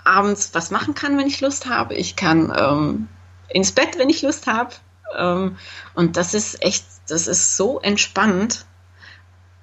abends 0.03 0.51
was 0.53 0.69
machen 0.69 0.93
kann, 0.93 1.17
wenn 1.17 1.27
ich 1.27 1.41
Lust 1.41 1.67
habe. 1.67 1.95
Ich 1.95 2.15
kann 2.15 2.53
ähm, 2.55 3.07
ins 3.49 3.71
Bett, 3.71 3.97
wenn 3.97 4.09
ich 4.09 4.21
Lust 4.21 4.47
habe. 4.47 4.75
Ähm, 5.15 5.57
und 5.95 6.17
das 6.17 6.33
ist 6.33 6.61
echt, 6.61 6.85
das 7.07 7.27
ist 7.27 7.57
so 7.57 7.79
entspannt. 7.79 8.65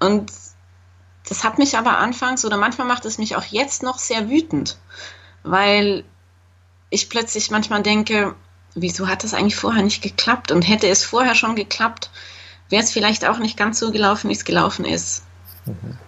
Und 0.01 0.33
das 1.29 1.45
hat 1.45 1.59
mich 1.59 1.79
aber 1.79 1.99
anfangs 1.99 2.45
oder 2.45 2.57
manchmal 2.57 2.87
macht 2.87 3.05
es 3.05 3.19
mich 3.19 3.37
auch 3.37 3.45
jetzt 3.45 3.83
noch 3.83 3.99
sehr 3.99 4.29
wütend, 4.29 4.79
weil 5.43 6.05
ich 6.91 7.09
plötzlich 7.09 7.51
manchmal 7.51 7.83
denke, 7.83 8.35
wieso 8.75 9.09
hat 9.09 9.25
das 9.25 9.33
eigentlich 9.33 9.57
vorher 9.57 9.83
nicht 9.83 10.03
geklappt? 10.03 10.53
Und 10.53 10.63
hätte 10.63 10.89
es 10.89 11.05
vorher 11.05 11.35
schon 11.35 11.57
geklappt, 11.57 12.11
wäre 12.71 12.83
es 12.83 12.93
vielleicht 12.93 13.27
auch 13.27 13.39
nicht 13.39 13.57
ganz 13.57 13.79
so 13.79 13.91
gelaufen, 13.91 14.31
wie 14.31 14.35
es 14.35 14.45
gelaufen 14.45 14.85
ist. 14.85 15.25
Mhm. 15.67 15.99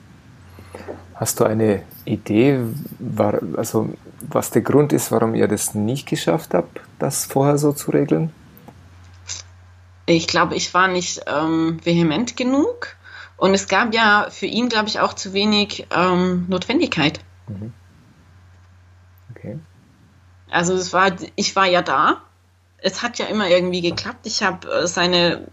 Hast 1.14 1.40
du 1.40 1.44
eine 1.44 1.82
Idee, 2.04 2.60
war, 2.98 3.40
also 3.56 3.94
was 4.20 4.50
der 4.50 4.62
Grund 4.62 4.92
ist, 4.92 5.12
warum 5.12 5.34
ihr 5.34 5.48
das 5.48 5.74
nicht 5.74 6.06
geschafft 6.06 6.52
habt, 6.52 6.80
das 6.98 7.24
vorher 7.24 7.58
so 7.58 7.72
zu 7.72 7.90
regeln? 7.90 8.32
Ich 10.04 10.26
glaube, 10.26 10.54
ich 10.54 10.72
war 10.74 10.88
nicht 10.88 11.22
ähm, 11.26 11.78
vehement 11.82 12.36
genug 12.36 12.96
und 13.36 13.54
es 13.54 13.66
gab 13.66 13.94
ja 13.94 14.28
für 14.30 14.46
ihn, 14.46 14.68
glaube 14.68 14.88
ich, 14.88 15.00
auch 15.00 15.14
zu 15.14 15.32
wenig 15.32 15.86
ähm, 15.90 16.46
Notwendigkeit. 16.48 17.20
Mhm. 17.48 17.72
Okay. 19.30 19.58
Also 20.50 20.74
es 20.74 20.92
war, 20.92 21.12
ich 21.34 21.56
war 21.56 21.66
ja 21.66 21.82
da. 21.82 22.22
Es 22.78 23.02
hat 23.02 23.18
ja 23.18 23.26
immer 23.26 23.48
irgendwie 23.48 23.80
geklappt. 23.80 24.26
Ich 24.26 24.42
habe 24.42 24.68
äh, 24.70 24.86
seine 24.86 25.48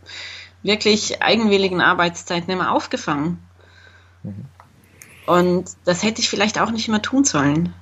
wirklich 0.63 1.21
eigenwilligen 1.21 1.81
Arbeitszeiten 1.81 2.51
immer 2.51 2.71
aufgefangen. 2.71 3.37
Mhm. 4.23 4.45
Und 5.25 5.71
das 5.85 6.03
hätte 6.03 6.21
ich 6.21 6.29
vielleicht 6.29 6.59
auch 6.59 6.71
nicht 6.71 6.89
mehr 6.89 7.01
tun 7.01 7.23
sollen. 7.23 7.73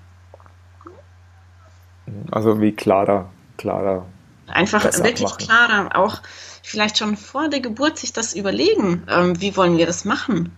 Also 2.32 2.60
wie 2.62 2.72
klarer, 2.74 3.30
klarer. 3.58 4.06
Einfach 4.48 4.84
wirklich 4.84 5.32
abmachen. 5.32 5.48
klarer, 5.48 5.98
auch 5.98 6.22
vielleicht 6.62 6.98
schon 6.98 7.16
vor 7.16 7.50
der 7.50 7.62
Geburt 7.62 7.98
sich 7.98 8.14
das 8.14 8.34
überlegen, 8.34 9.04
ähm, 9.10 9.40
wie 9.40 9.56
wollen 9.56 9.78
wir 9.78 9.86
das 9.86 10.06
machen. 10.06 10.56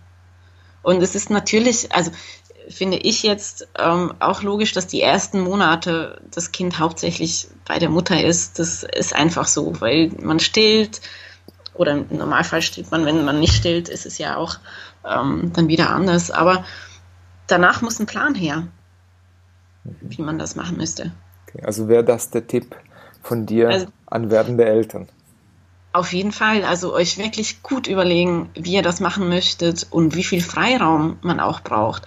Und 0.82 1.02
es 1.02 1.14
ist 1.14 1.30
natürlich, 1.30 1.92
also 1.92 2.10
finde 2.68 2.98
ich 2.98 3.22
jetzt 3.22 3.68
ähm, 3.78 4.12
auch 4.20 4.42
logisch, 4.42 4.72
dass 4.72 4.86
die 4.86 5.00
ersten 5.00 5.40
Monate 5.40 6.20
das 6.30 6.52
Kind 6.52 6.78
hauptsächlich 6.78 7.48
bei 7.64 7.78
der 7.78 7.88
Mutter 7.88 8.22
ist. 8.22 8.58
Das 8.58 8.82
ist 8.82 9.14
einfach 9.14 9.46
so, 9.46 9.80
weil 9.80 10.10
man 10.20 10.40
stillt, 10.40 11.00
oder 11.74 11.92
im 11.92 12.06
Normalfall 12.10 12.62
stillt 12.62 12.90
man, 12.90 13.04
wenn 13.04 13.24
man 13.24 13.40
nicht 13.40 13.54
stillt, 13.54 13.88
ist 13.88 14.06
es 14.06 14.18
ja 14.18 14.36
auch 14.36 14.58
ähm, 15.04 15.52
dann 15.54 15.68
wieder 15.68 15.90
anders. 15.90 16.30
Aber 16.30 16.64
danach 17.46 17.82
muss 17.82 17.98
ein 18.00 18.06
Plan 18.06 18.34
her, 18.34 18.68
mhm. 19.84 19.96
wie 20.00 20.22
man 20.22 20.38
das 20.38 20.56
machen 20.56 20.76
müsste. 20.76 21.12
Okay, 21.48 21.64
also 21.64 21.88
wäre 21.88 22.04
das 22.04 22.30
der 22.30 22.46
Tipp 22.46 22.76
von 23.22 23.46
dir 23.46 23.68
also, 23.68 23.86
an 24.06 24.30
werdende 24.30 24.64
Eltern? 24.64 25.08
Auf 25.92 26.12
jeden 26.12 26.32
Fall. 26.32 26.64
Also 26.64 26.92
euch 26.92 27.18
wirklich 27.18 27.62
gut 27.62 27.86
überlegen, 27.86 28.50
wie 28.54 28.74
ihr 28.74 28.82
das 28.82 29.00
machen 29.00 29.28
möchtet 29.28 29.86
und 29.90 30.14
wie 30.14 30.24
viel 30.24 30.42
Freiraum 30.42 31.18
man 31.22 31.40
auch 31.40 31.60
braucht. 31.60 32.02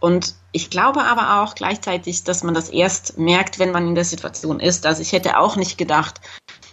Und 0.00 0.36
ich 0.52 0.70
glaube 0.70 1.02
aber 1.02 1.42
auch 1.42 1.54
gleichzeitig, 1.54 2.24
dass 2.24 2.44
man 2.44 2.54
das 2.54 2.68
erst 2.68 3.18
merkt, 3.18 3.58
wenn 3.58 3.72
man 3.72 3.88
in 3.88 3.94
der 3.94 4.04
Situation 4.04 4.60
ist. 4.60 4.86
Also 4.86 5.02
ich 5.02 5.12
hätte 5.12 5.38
auch 5.38 5.56
nicht 5.56 5.76
gedacht, 5.76 6.20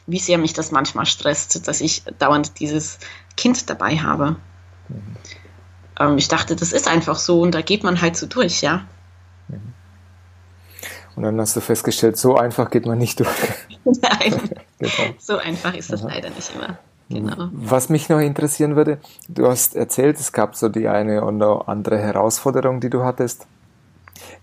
wie 0.08 0.20
sehr 0.20 0.38
mich 0.38 0.54
das 0.54 0.72
manchmal 0.72 1.06
stresst, 1.06 1.68
dass 1.68 1.82
ich 1.82 2.04
dauernd 2.20 2.60
dieses 2.60 3.00
Kind 3.38 3.70
dabei 3.70 3.98
habe. 3.98 4.36
Mhm. 4.90 5.16
Ähm, 6.00 6.18
ich 6.18 6.28
dachte, 6.28 6.56
das 6.56 6.74
ist 6.74 6.88
einfach 6.88 7.18
so 7.18 7.42
und 7.42 7.54
da 7.54 7.62
geht 7.62 7.84
man 7.84 8.02
halt 8.02 8.18
so 8.18 8.26
durch, 8.28 8.62
ja. 8.62 8.86
Mhm. 9.48 9.74
Und 11.16 11.24
dann 11.24 11.40
hast 11.40 11.56
du 11.56 11.62
festgestellt, 11.62 12.18
so 12.18 12.36
einfach 12.36 12.70
geht 12.70 12.86
man 12.86 12.98
nicht 12.98 13.20
durch. 13.20 13.30
Nein, 13.86 14.40
genau. 14.80 15.16
so 15.18 15.38
einfach 15.38 15.74
ist 15.74 15.92
das 15.92 16.04
Aha. 16.04 16.10
leider 16.10 16.30
nicht 16.30 16.52
immer. 16.56 16.78
Genau. 17.10 17.50
Was 17.52 17.90
mich 17.90 18.10
noch 18.10 18.20
interessieren 18.20 18.76
würde, 18.76 19.00
du 19.30 19.48
hast 19.48 19.76
erzählt, 19.76 20.20
es 20.20 20.34
gab 20.34 20.56
so 20.56 20.70
die 20.70 20.88
eine 20.88 21.24
oder 21.24 21.70
andere 21.70 22.00
Herausforderung, 22.00 22.80
die 22.80 22.90
du 22.90 23.04
hattest. 23.04 23.46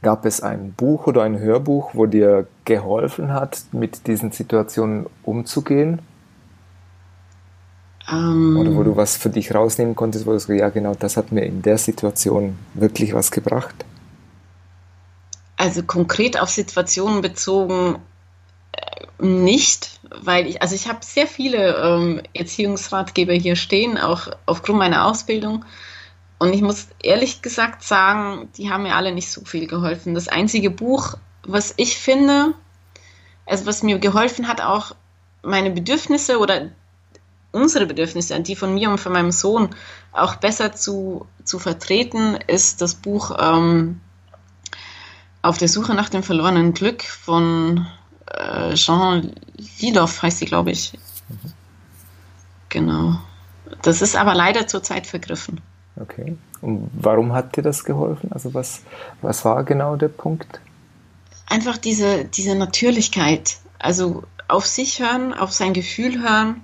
Gab 0.02 0.26
es 0.26 0.40
ein 0.40 0.72
Buch 0.72 1.06
oder 1.06 1.22
ein 1.22 1.38
Hörbuch, 1.38 1.90
wo 1.94 2.06
dir 2.06 2.46
geholfen 2.64 3.32
hat, 3.32 3.62
mit 3.72 4.06
diesen 4.06 4.32
Situationen 4.32 5.06
umzugehen? 5.22 6.00
Um, 8.10 8.16
ähm. 8.18 8.56
oder 8.56 8.74
wo 8.74 8.82
du 8.82 8.96
was 8.96 9.16
für 9.16 9.30
dich 9.30 9.54
rausnehmen 9.54 9.94
konntest, 9.94 10.26
wo 10.26 10.32
du 10.32 10.38
sagst, 10.38 10.58
ja 10.58 10.68
genau, 10.70 10.94
das 10.94 11.16
hat 11.16 11.30
mir 11.30 11.44
in 11.44 11.62
der 11.62 11.78
Situation 11.78 12.58
wirklich 12.74 13.14
was 13.14 13.30
gebracht? 13.30 13.84
Also 15.56 15.84
konkret 15.84 16.40
auf 16.40 16.50
Situationen 16.50 17.22
bezogen 17.22 17.98
äh, 18.72 19.24
nicht, 19.24 20.00
weil 20.10 20.48
ich, 20.48 20.60
also 20.60 20.74
ich 20.74 20.88
habe 20.88 20.98
sehr 21.02 21.28
viele 21.28 21.76
ähm, 21.76 22.20
Erziehungsratgeber 22.34 23.34
hier 23.34 23.54
stehen, 23.54 23.96
auch 23.96 24.28
aufgrund 24.46 24.78
meiner 24.78 25.06
Ausbildung. 25.06 25.64
Und 26.42 26.54
ich 26.54 26.60
muss 26.60 26.88
ehrlich 27.00 27.40
gesagt 27.40 27.84
sagen, 27.84 28.48
die 28.56 28.68
haben 28.68 28.82
mir 28.82 28.96
alle 28.96 29.12
nicht 29.12 29.30
so 29.30 29.44
viel 29.44 29.68
geholfen. 29.68 30.12
Das 30.12 30.26
einzige 30.26 30.70
Buch, 30.70 31.14
was 31.44 31.72
ich 31.76 31.96
finde, 31.98 32.54
also 33.46 33.64
was 33.66 33.84
mir 33.84 34.00
geholfen 34.00 34.48
hat, 34.48 34.60
auch 34.60 34.96
meine 35.44 35.70
Bedürfnisse 35.70 36.40
oder 36.40 36.72
unsere 37.52 37.86
Bedürfnisse, 37.86 38.40
die 38.40 38.56
von 38.56 38.74
mir 38.74 38.90
und 38.90 38.98
von 38.98 39.12
meinem 39.12 39.30
Sohn 39.30 39.68
auch 40.10 40.34
besser 40.34 40.72
zu, 40.72 41.28
zu 41.44 41.60
vertreten, 41.60 42.36
ist 42.48 42.82
das 42.82 42.96
Buch 42.96 43.36
ähm, 43.38 44.00
Auf 45.42 45.58
der 45.58 45.68
Suche 45.68 45.94
nach 45.94 46.08
dem 46.08 46.24
verlorenen 46.24 46.74
Glück 46.74 47.04
von 47.04 47.86
äh, 48.26 48.74
Jean 48.74 49.32
Lidoff, 49.78 50.20
heißt 50.20 50.38
sie, 50.38 50.46
glaube 50.46 50.72
ich. 50.72 50.92
Mhm. 51.28 51.52
Genau. 52.68 53.20
Das 53.82 54.02
ist 54.02 54.16
aber 54.16 54.34
leider 54.34 54.66
zurzeit 54.66 55.06
vergriffen. 55.06 55.60
Okay. 56.00 56.36
Und 56.60 56.90
warum 56.94 57.32
hat 57.32 57.56
dir 57.56 57.62
das 57.62 57.84
geholfen? 57.84 58.32
Also 58.32 58.54
was, 58.54 58.82
was 59.20 59.44
war 59.44 59.64
genau 59.64 59.96
der 59.96 60.08
Punkt? 60.08 60.60
Einfach 61.46 61.76
diese, 61.76 62.24
diese 62.24 62.54
Natürlichkeit. 62.54 63.58
Also 63.78 64.22
auf 64.48 64.66
sich 64.66 65.00
hören, 65.00 65.34
auf 65.34 65.52
sein 65.52 65.74
Gefühl 65.74 66.22
hören 66.22 66.62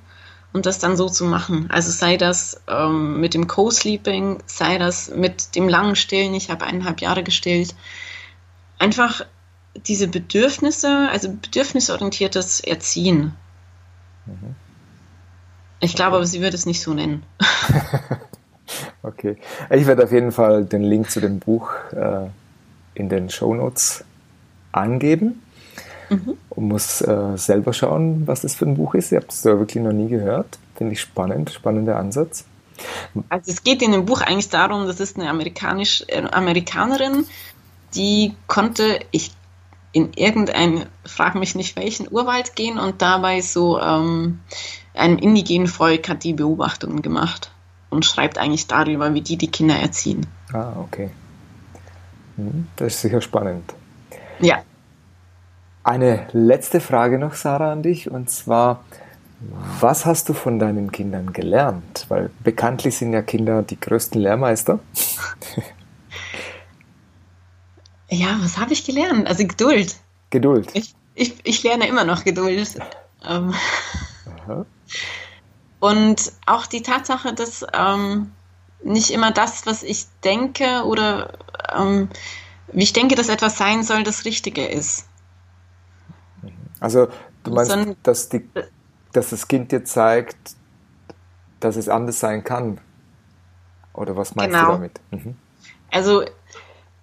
und 0.53 0.67
das 0.67 0.79
dann 0.79 0.97
so 0.97 1.09
zu 1.09 1.25
machen. 1.25 1.69
Also 1.71 1.91
sei 1.91 2.17
das 2.17 2.61
ähm, 2.69 3.21
mit 3.21 3.35
dem 3.35 3.47
Co-Sleeping, 3.49 4.39
sei 4.47 4.79
das 4.79 5.11
mit 5.11 5.57
dem 5.57 5.69
langen 5.69 5.97
Stillen. 5.97 6.35
Ich 6.35 6.51
habe 6.51 6.65
eineinhalb 6.65 7.01
Jahre 7.01 7.23
gestillt. 7.23 7.75
Einfach 8.79 9.27
diese 9.87 10.09
Bedürfnisse, 10.09 11.09
also 11.11 11.31
bedürfnisorientiertes 11.31 12.61
Erziehen. 12.61 13.35
Mhm. 14.27 14.55
Ich 15.81 15.95
glaube 15.95 16.17
aber, 16.17 16.27
sie 16.27 16.41
würde 16.41 16.57
es 16.57 16.67
nicht 16.67 16.81
so 16.81 16.95
nennen. 16.95 17.25
Okay. 19.03 19.37
Ich 19.71 19.87
werde 19.87 20.05
auf 20.05 20.13
jeden 20.13 20.33
Fall 20.33 20.65
den 20.65 20.83
Link 20.83 21.11
zu 21.11 21.21
dem 21.21 21.39
Buch 21.39 21.71
äh, 21.93 22.27
in 22.95 23.09
den 23.09 23.31
Show 23.31 23.55
Notes 23.55 24.05
angeben 24.73 25.43
mhm. 26.11 26.37
und 26.51 26.69
muss 26.69 27.01
äh, 27.01 27.37
selber 27.37 27.73
schauen, 27.73 28.27
was 28.27 28.43
das 28.43 28.55
für 28.55 28.67
ein 28.67 28.77
Buch 28.77 28.95
ist. 28.95 29.13
Ich 29.13 29.17
habe 29.17 29.27
es 29.29 29.45
wirklich 29.45 29.83
noch 29.83 29.93
nie 29.93 30.09
gehört. 30.09 30.59
Finde 30.77 30.93
ich 30.93 31.01
spannend, 31.01 31.51
spannender 31.51 31.97
Ansatz. 31.97 32.45
Also 33.29 33.51
es 33.51 33.65
geht 33.65 33.83
in 33.83 33.93
dem 33.93 34.05
Buch 34.05 34.21
eigentlich 34.21 34.51
darum, 34.51 34.87
das 34.87 35.01
ist 35.01 35.17
eine 35.17 35.29
amerikanisch, 35.29 36.05
äh, 36.07 36.23
Amerikanerin, 36.31 37.27
die 37.95 38.35
konnte, 38.47 39.01
ich 39.11 39.33
in 39.93 40.13
irgendein, 40.15 40.87
frag 41.05 41.35
mich 41.35 41.55
nicht 41.55 41.75
welchen 41.75 42.07
Urwald 42.09 42.55
gehen 42.55 42.79
und 42.79 43.03
dabei 43.03 43.41
so 43.41 43.81
ähm, 43.81 44.41
einem 44.95 45.19
indigenen 45.19 45.67
Volk 45.67 46.09
hat 46.09 46.25
die 46.25 46.35
Beobachtungen 46.35 47.03
gemacht 47.03 47.51
und 47.91 48.05
schreibt 48.05 48.39
eigentlich 48.39 48.67
darüber, 48.67 49.15
wie 49.15 49.23
die 49.23 49.37
die 49.37 49.51
Kinder 49.51 49.77
erziehen. 49.77 50.27
Ah, 50.53 50.73
okay. 50.79 51.11
Hm, 52.37 52.69
das 52.77 52.95
ist 52.95 53.03
sicher 53.03 53.21
spannend. 53.21 53.75
Ja. 54.41 54.63
Eine 55.83 56.27
letzte 56.33 56.81
Frage 56.81 57.19
noch, 57.19 57.35
Sarah, 57.35 57.73
an 57.73 57.83
dich. 57.83 58.11
Und 58.11 58.31
zwar, 58.31 58.85
Was 59.81 60.05
hast 60.05 60.29
du 60.29 60.33
von 60.33 60.59
deinen 60.59 60.91
Kindern 60.91 61.33
gelernt? 61.33 62.07
Weil 62.09 62.31
bekanntlich 62.43 62.97
sind 62.97 63.13
ja 63.13 63.23
Kinder 63.23 63.63
die 63.63 63.79
größten 63.79 64.21
Lehrmeister. 64.21 64.81
ja, 68.11 68.37
was 68.41 68.59
habe 68.59 68.73
ich 68.73 68.85
gelernt? 68.85 69.29
Also 69.29 69.47
Geduld. 69.47 69.97
Geduld. 70.31 70.71
Ich, 70.75 70.95
ich, 71.15 71.37
ich 71.45 71.63
lerne 71.63 71.87
immer 71.87 72.05
noch 72.05 72.25
Geduld. 72.25 72.79
Ähm, 73.29 73.53
und 75.81 76.33
auch 76.47 76.67
die 76.67 76.83
Tatsache, 76.83 77.33
dass 77.33 77.65
ähm, 77.73 78.33
nicht 78.83 79.11
immer 79.11 79.31
das, 79.31 79.67
was 79.67 79.83
ich 79.83 80.07
denke 80.25 80.85
oder 80.85 81.33
ähm, 81.77 82.09
wie 82.73 82.83
ich 82.83 82.93
denke, 82.93 83.15
dass 83.15 83.29
etwas 83.29 83.57
sein 83.57 83.83
soll, 83.83 84.03
das 84.03 84.25
Richtige 84.25 84.67
ist. 84.67 85.07
Also 86.81 87.09
du 87.45 87.53
meinst, 87.53 87.71
Sondern, 87.71 87.97
dass, 88.03 88.29
die, 88.29 88.49
dass 89.13 89.31
das 89.31 89.49
Kind 89.49 89.73
dir 89.73 89.85
zeigt, 89.85 90.37
dass 91.61 91.77
es 91.77 91.89
anders 91.89 92.21
sein 92.21 92.45
kann? 92.45 92.81
Oder 93.93 94.17
was 94.17 94.35
meinst 94.35 94.55
genau. 94.55 94.67
du 94.67 94.73
damit? 94.73 95.01
Mhm. 95.11 95.37
Also 95.91 96.25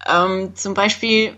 ähm, 0.06 0.56
zum 0.56 0.74
Beispiel 0.74 1.38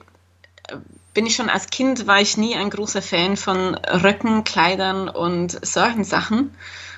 äh, 0.67 0.77
bin 1.13 1.25
ich 1.25 1.35
schon 1.35 1.49
als 1.49 1.67
Kind, 1.67 2.05
war 2.05 2.21
ich 2.21 2.37
nie 2.37 2.55
ein 2.55 2.69
großer 2.69 3.01
Fan 3.01 3.37
von 3.37 3.75
Röcken, 3.75 4.43
Kleidern 4.43 5.09
und 5.09 5.65
solchen 5.65 6.03
Sachen. 6.03 6.53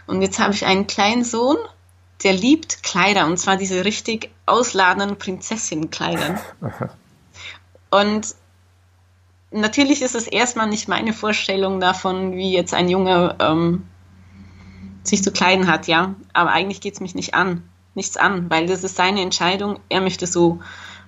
Und 0.09 0.23
jetzt 0.23 0.39
habe 0.39 0.53
ich 0.53 0.65
einen 0.65 0.87
kleinen 0.87 1.23
Sohn, 1.23 1.57
der 2.23 2.33
liebt 2.33 2.81
Kleider 2.81 3.27
und 3.27 3.37
zwar 3.37 3.57
diese 3.57 3.85
richtig 3.85 4.31
ausladenden 4.47 5.17
Prinzessinnenkleider. 5.17 6.41
und 7.91 8.35
natürlich 9.51 10.01
ist 10.01 10.15
es 10.15 10.25
erstmal 10.25 10.67
nicht 10.67 10.87
meine 10.87 11.13
Vorstellung 11.13 11.79
davon, 11.79 12.33
wie 12.33 12.51
jetzt 12.51 12.73
ein 12.73 12.89
Junge 12.89 13.35
ähm, 13.39 13.85
sich 15.03 15.23
zu 15.23 15.31
kleiden 15.31 15.67
hat, 15.67 15.85
ja. 15.85 16.15
Aber 16.33 16.49
eigentlich 16.49 16.81
geht 16.81 16.95
es 16.95 17.01
mich 17.01 17.13
nicht 17.13 17.35
an, 17.35 17.69
nichts 17.93 18.17
an, 18.17 18.49
weil 18.49 18.65
das 18.65 18.83
ist 18.83 18.95
seine 18.95 19.21
Entscheidung. 19.21 19.79
Er 19.89 20.01
möchte 20.01 20.25
so 20.25 20.59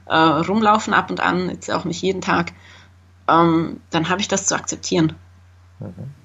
äh, 0.05 0.15
rumlaufen 0.15 0.93
ab 0.93 1.09
und 1.09 1.21
an, 1.21 1.49
jetzt 1.49 1.71
auch 1.71 1.85
nicht 1.85 2.03
jeden 2.03 2.21
Tag. 2.21 2.53
Ähm, 3.27 3.81
dann 3.89 4.09
habe 4.09 4.21
ich 4.21 4.27
das 4.27 4.45
zu 4.45 4.53
akzeptieren. 4.53 5.15
Mhm. 5.79 6.20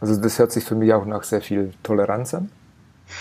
Also 0.00 0.16
das 0.20 0.38
hört 0.38 0.52
sich 0.52 0.64
für 0.64 0.74
mich 0.74 0.92
auch 0.92 1.04
nach 1.04 1.22
sehr 1.22 1.42
viel 1.42 1.72
Toleranz 1.82 2.34
an. 2.34 2.50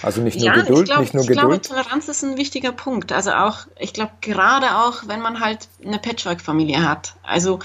Also 0.04 0.22
nicht 0.22 0.38
nur 0.38 0.46
ja, 0.46 0.54
Geduld, 0.54 0.86
glaub, 0.86 1.00
nicht 1.00 1.14
nur 1.14 1.24
ich 1.24 1.30
Geduld. 1.30 1.62
Ich 1.62 1.70
glaube, 1.70 1.84
Toleranz 1.84 2.08
ist 2.08 2.24
ein 2.24 2.38
wichtiger 2.38 2.72
Punkt. 2.72 3.12
Also 3.12 3.32
auch, 3.32 3.66
ich 3.80 3.94
glaube, 3.94 4.12
gerade 4.22 4.78
auch, 4.78 5.08
wenn 5.08 5.20
man 5.22 5.40
halt 5.40 5.68
eine 5.84 6.00
Patchwork-Familie 6.00 6.88
hat. 6.88 7.16
Also 7.24 7.60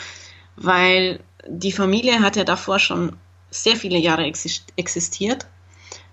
weil 0.57 1.20
die 1.46 1.72
Familie 1.72 2.20
hat 2.20 2.37
ja 2.37 2.44
davor 2.44 2.79
schon 2.79 3.16
sehr 3.50 3.77
viele 3.77 3.98
Jahre 3.98 4.24
existiert 4.24 5.46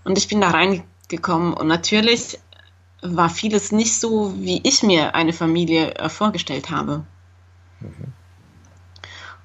und 0.04 0.18
ich 0.18 0.28
bin 0.28 0.42
da 0.42 0.50
reingekommen 0.50 1.54
und 1.54 1.68
natürlich 1.68 2.40
war 3.02 3.30
vieles 3.30 3.72
nicht 3.72 4.00
so, 4.00 4.34
wie 4.38 4.62
ich 4.64 4.84
mir 4.84 5.16
eine 5.16 5.34
Familie 5.34 5.96
äh, 5.96 6.10
vorgestellt 6.10 6.70
habe. 6.70 7.04
Mhm. 7.80 8.14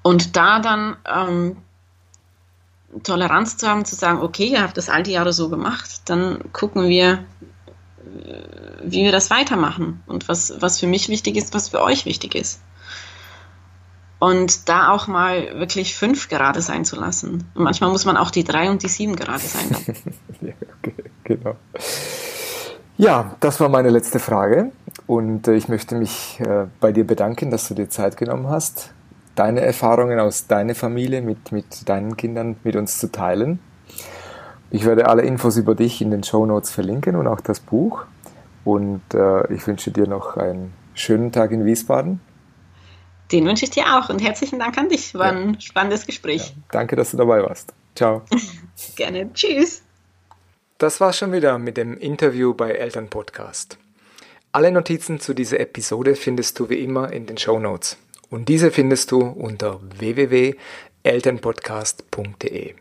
Und 0.03 0.35
da 0.35 0.59
dann 0.59 0.95
ähm, 1.05 1.57
Toleranz 3.03 3.57
zu 3.57 3.67
haben, 3.67 3.85
zu 3.85 3.95
sagen, 3.95 4.21
okay, 4.21 4.45
ihr 4.45 4.61
habt 4.61 4.77
das 4.77 4.89
all 4.89 5.03
die 5.03 5.11
Jahre 5.11 5.33
so 5.33 5.49
gemacht, 5.49 6.01
dann 6.05 6.39
gucken 6.53 6.87
wir, 6.87 7.25
äh, 8.23 8.41
wie 8.83 9.03
wir 9.03 9.11
das 9.11 9.29
weitermachen 9.29 10.01
und 10.07 10.29
was, 10.29 10.53
was 10.59 10.79
für 10.79 10.87
mich 10.87 11.09
wichtig 11.09 11.35
ist, 11.35 11.53
was 11.53 11.69
für 11.69 11.81
euch 11.81 12.05
wichtig 12.05 12.35
ist. 12.35 12.61
Und 14.19 14.67
da 14.67 14.89
auch 14.89 15.07
mal 15.07 15.59
wirklich 15.59 15.95
fünf 15.95 16.27
gerade 16.27 16.61
sein 16.61 16.85
zu 16.85 16.95
lassen. 16.95 17.47
Und 17.53 17.63
manchmal 17.63 17.91
muss 17.91 18.05
man 18.05 18.17
auch 18.17 18.31
die 18.31 18.43
drei 18.43 18.71
und 18.71 18.81
die 18.81 18.87
sieben 18.87 19.15
gerade 19.15 19.43
sein 19.43 19.69
ja, 20.41 20.53
okay, 20.79 20.95
genau. 21.23 21.55
Ja, 22.97 23.35
das 23.41 23.59
war 23.59 23.69
meine 23.69 23.91
letzte 23.91 24.17
Frage. 24.17 24.71
Und 25.05 25.47
äh, 25.47 25.53
ich 25.53 25.67
möchte 25.67 25.95
mich 25.95 26.39
äh, 26.39 26.65
bei 26.79 26.91
dir 26.91 27.05
bedanken, 27.05 27.51
dass 27.51 27.67
du 27.67 27.75
dir 27.75 27.89
Zeit 27.89 28.17
genommen 28.17 28.49
hast, 28.49 28.91
deine 29.37 29.61
Erfahrungen 29.61 30.19
aus 30.19 30.47
deiner 30.47 30.75
Familie 30.75 31.21
mit, 31.21 31.51
mit 31.51 31.87
deinen 31.87 32.17
Kindern 32.17 32.57
mit 32.63 32.75
uns 32.75 32.99
zu 32.99 33.11
teilen. 33.11 33.59
Ich 34.69 34.85
werde 34.85 35.07
alle 35.07 35.21
Infos 35.21 35.55
über 35.55 35.75
dich 35.75 36.01
in 36.01 36.11
den 36.11 36.23
Show 36.23 36.45
Notes 36.45 36.71
verlinken 36.71 37.15
und 37.15 37.27
auch 37.27 37.39
das 37.39 37.61
Buch. 37.61 38.03
Und 38.65 39.01
äh, 39.13 39.53
ich 39.53 39.65
wünsche 39.65 39.91
dir 39.91 40.07
noch 40.07 40.35
einen 40.35 40.73
schönen 40.93 41.31
Tag 41.31 41.51
in 41.51 41.63
Wiesbaden 41.63 42.19
den 43.31 43.45
wünsche 43.45 43.65
ich 43.65 43.71
dir 43.71 43.97
auch 43.97 44.09
und 44.09 44.19
herzlichen 44.19 44.59
Dank 44.59 44.77
an 44.77 44.89
dich. 44.89 45.13
War 45.13 45.33
ja. 45.33 45.39
ein 45.39 45.61
spannendes 45.61 46.05
Gespräch. 46.05 46.49
Ja, 46.49 46.63
danke, 46.71 46.95
dass 46.95 47.11
du 47.11 47.17
dabei 47.17 47.41
warst. 47.43 47.73
Ciao. 47.95 48.21
Gerne. 48.95 49.31
Tschüss. 49.33 49.81
Das 50.77 51.01
war's 51.01 51.17
schon 51.17 51.33
wieder 51.33 51.57
mit 51.57 51.77
dem 51.77 51.97
Interview 51.97 52.53
bei 52.53 52.71
Eltern 52.71 53.09
Podcast. 53.09 53.77
Alle 54.51 54.71
Notizen 54.71 55.19
zu 55.19 55.33
dieser 55.33 55.59
Episode 55.59 56.15
findest 56.15 56.59
du 56.59 56.69
wie 56.69 56.79
immer 56.79 57.11
in 57.11 57.25
den 57.25 57.37
Show 57.37 57.59
Notes. 57.59 57.97
Und 58.29 58.49
diese 58.49 58.71
findest 58.71 59.11
du 59.11 59.21
unter 59.21 59.79
www.elternpodcast.de. 59.97 62.75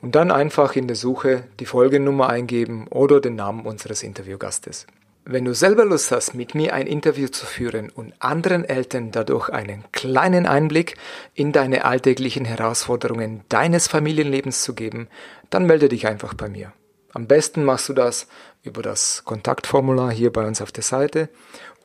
Und 0.00 0.14
dann 0.16 0.32
einfach 0.32 0.74
in 0.74 0.88
der 0.88 0.96
Suche 0.96 1.44
die 1.60 1.66
Folgennummer 1.66 2.28
eingeben 2.28 2.88
oder 2.88 3.20
den 3.20 3.36
Namen 3.36 3.66
unseres 3.66 4.02
Interviewgastes. 4.02 4.88
Wenn 5.24 5.44
du 5.44 5.54
selber 5.54 5.84
Lust 5.84 6.10
hast, 6.10 6.34
mit 6.34 6.56
mir 6.56 6.74
ein 6.74 6.88
Interview 6.88 7.28
zu 7.28 7.46
führen 7.46 7.90
und 7.90 8.12
anderen 8.18 8.64
Eltern 8.64 9.12
dadurch 9.12 9.50
einen 9.50 9.84
kleinen 9.92 10.46
Einblick 10.46 10.96
in 11.34 11.52
deine 11.52 11.84
alltäglichen 11.84 12.44
Herausforderungen 12.44 13.44
deines 13.48 13.86
Familienlebens 13.86 14.62
zu 14.62 14.74
geben, 14.74 15.06
dann 15.48 15.66
melde 15.66 15.88
dich 15.88 16.08
einfach 16.08 16.34
bei 16.34 16.48
mir. 16.48 16.72
Am 17.12 17.28
besten 17.28 17.64
machst 17.64 17.88
du 17.88 17.92
das 17.92 18.26
über 18.64 18.82
das 18.82 19.22
Kontaktformular 19.24 20.10
hier 20.10 20.32
bei 20.32 20.44
uns 20.44 20.60
auf 20.60 20.72
der 20.72 20.82
Seite 20.82 21.28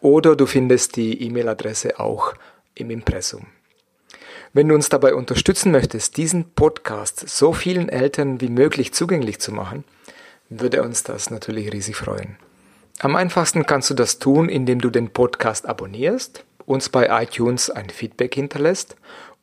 oder 0.02 0.36
du 0.36 0.48
findest 0.48 0.96
die 0.96 1.22
E-Mail-Adresse 1.22 2.00
auch 2.00 2.34
im 2.80 2.90
Impressum. 2.90 3.48
Wenn 4.54 4.70
du 4.70 4.76
uns 4.76 4.90
dabei 4.90 5.14
unterstützen 5.14 5.72
möchtest, 5.72 6.18
diesen 6.18 6.52
Podcast 6.52 7.28
so 7.28 7.54
vielen 7.54 7.90
Eltern 7.90 8.42
wie 8.42 8.50
möglich 8.50 8.94
zugänglich 8.94 9.40
zu 9.40 9.52
machen, 9.52 9.84
würde 10.50 10.82
uns 10.84 11.04
das 11.04 11.30
natürlich 11.30 11.74
riesig 11.74 11.96
freuen. 11.96 12.38
Am 13.00 13.16
einfachsten 13.16 13.66
kannst 13.66 13.90
du 13.90 13.94
das 13.94 14.20
tun, 14.20 14.50
indem 14.50 14.82
du 14.82 14.90
den 14.90 15.10
Podcast 15.10 15.68
abonnierst, 15.68 16.46
uns 16.66 16.90
bei 16.90 17.24
iTunes 17.24 17.70
ein 17.70 17.90
Feedback 17.90 18.34
hinterlässt 18.34 18.96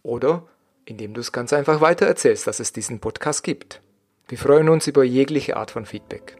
oder 0.02 0.42
indem 0.86 1.14
du 1.14 1.20
es 1.20 1.32
ganz 1.32 1.52
einfach 1.52 1.80
weitererzählst, 1.80 2.46
dass 2.46 2.60
es 2.60 2.72
diesen 2.72 2.98
Podcast 2.98 3.42
gibt. 3.42 3.80
Wir 4.28 4.38
freuen 4.38 4.68
uns 4.68 4.86
über 4.86 5.04
jegliche 5.04 5.56
Art 5.56 5.70
von 5.70 5.86
Feedback. 5.86 6.36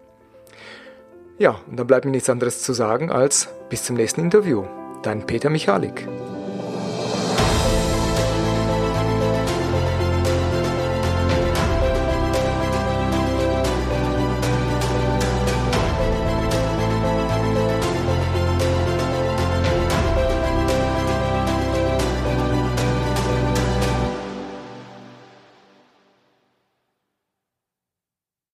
Ja, 1.39 1.61
und 1.69 1.77
dann 1.77 1.87
bleibt 1.87 2.05
mir 2.05 2.11
nichts 2.13 2.31
anderes 2.31 2.63
zu 2.63 2.73
sagen 2.73 3.11
als 3.11 3.49
bis 3.69 3.85
zum 3.85 3.97
nächsten 3.97 4.21
Interview. 4.21 4.65
Dein 5.03 5.27
Peter 5.27 5.51
Michalik. 5.51 6.07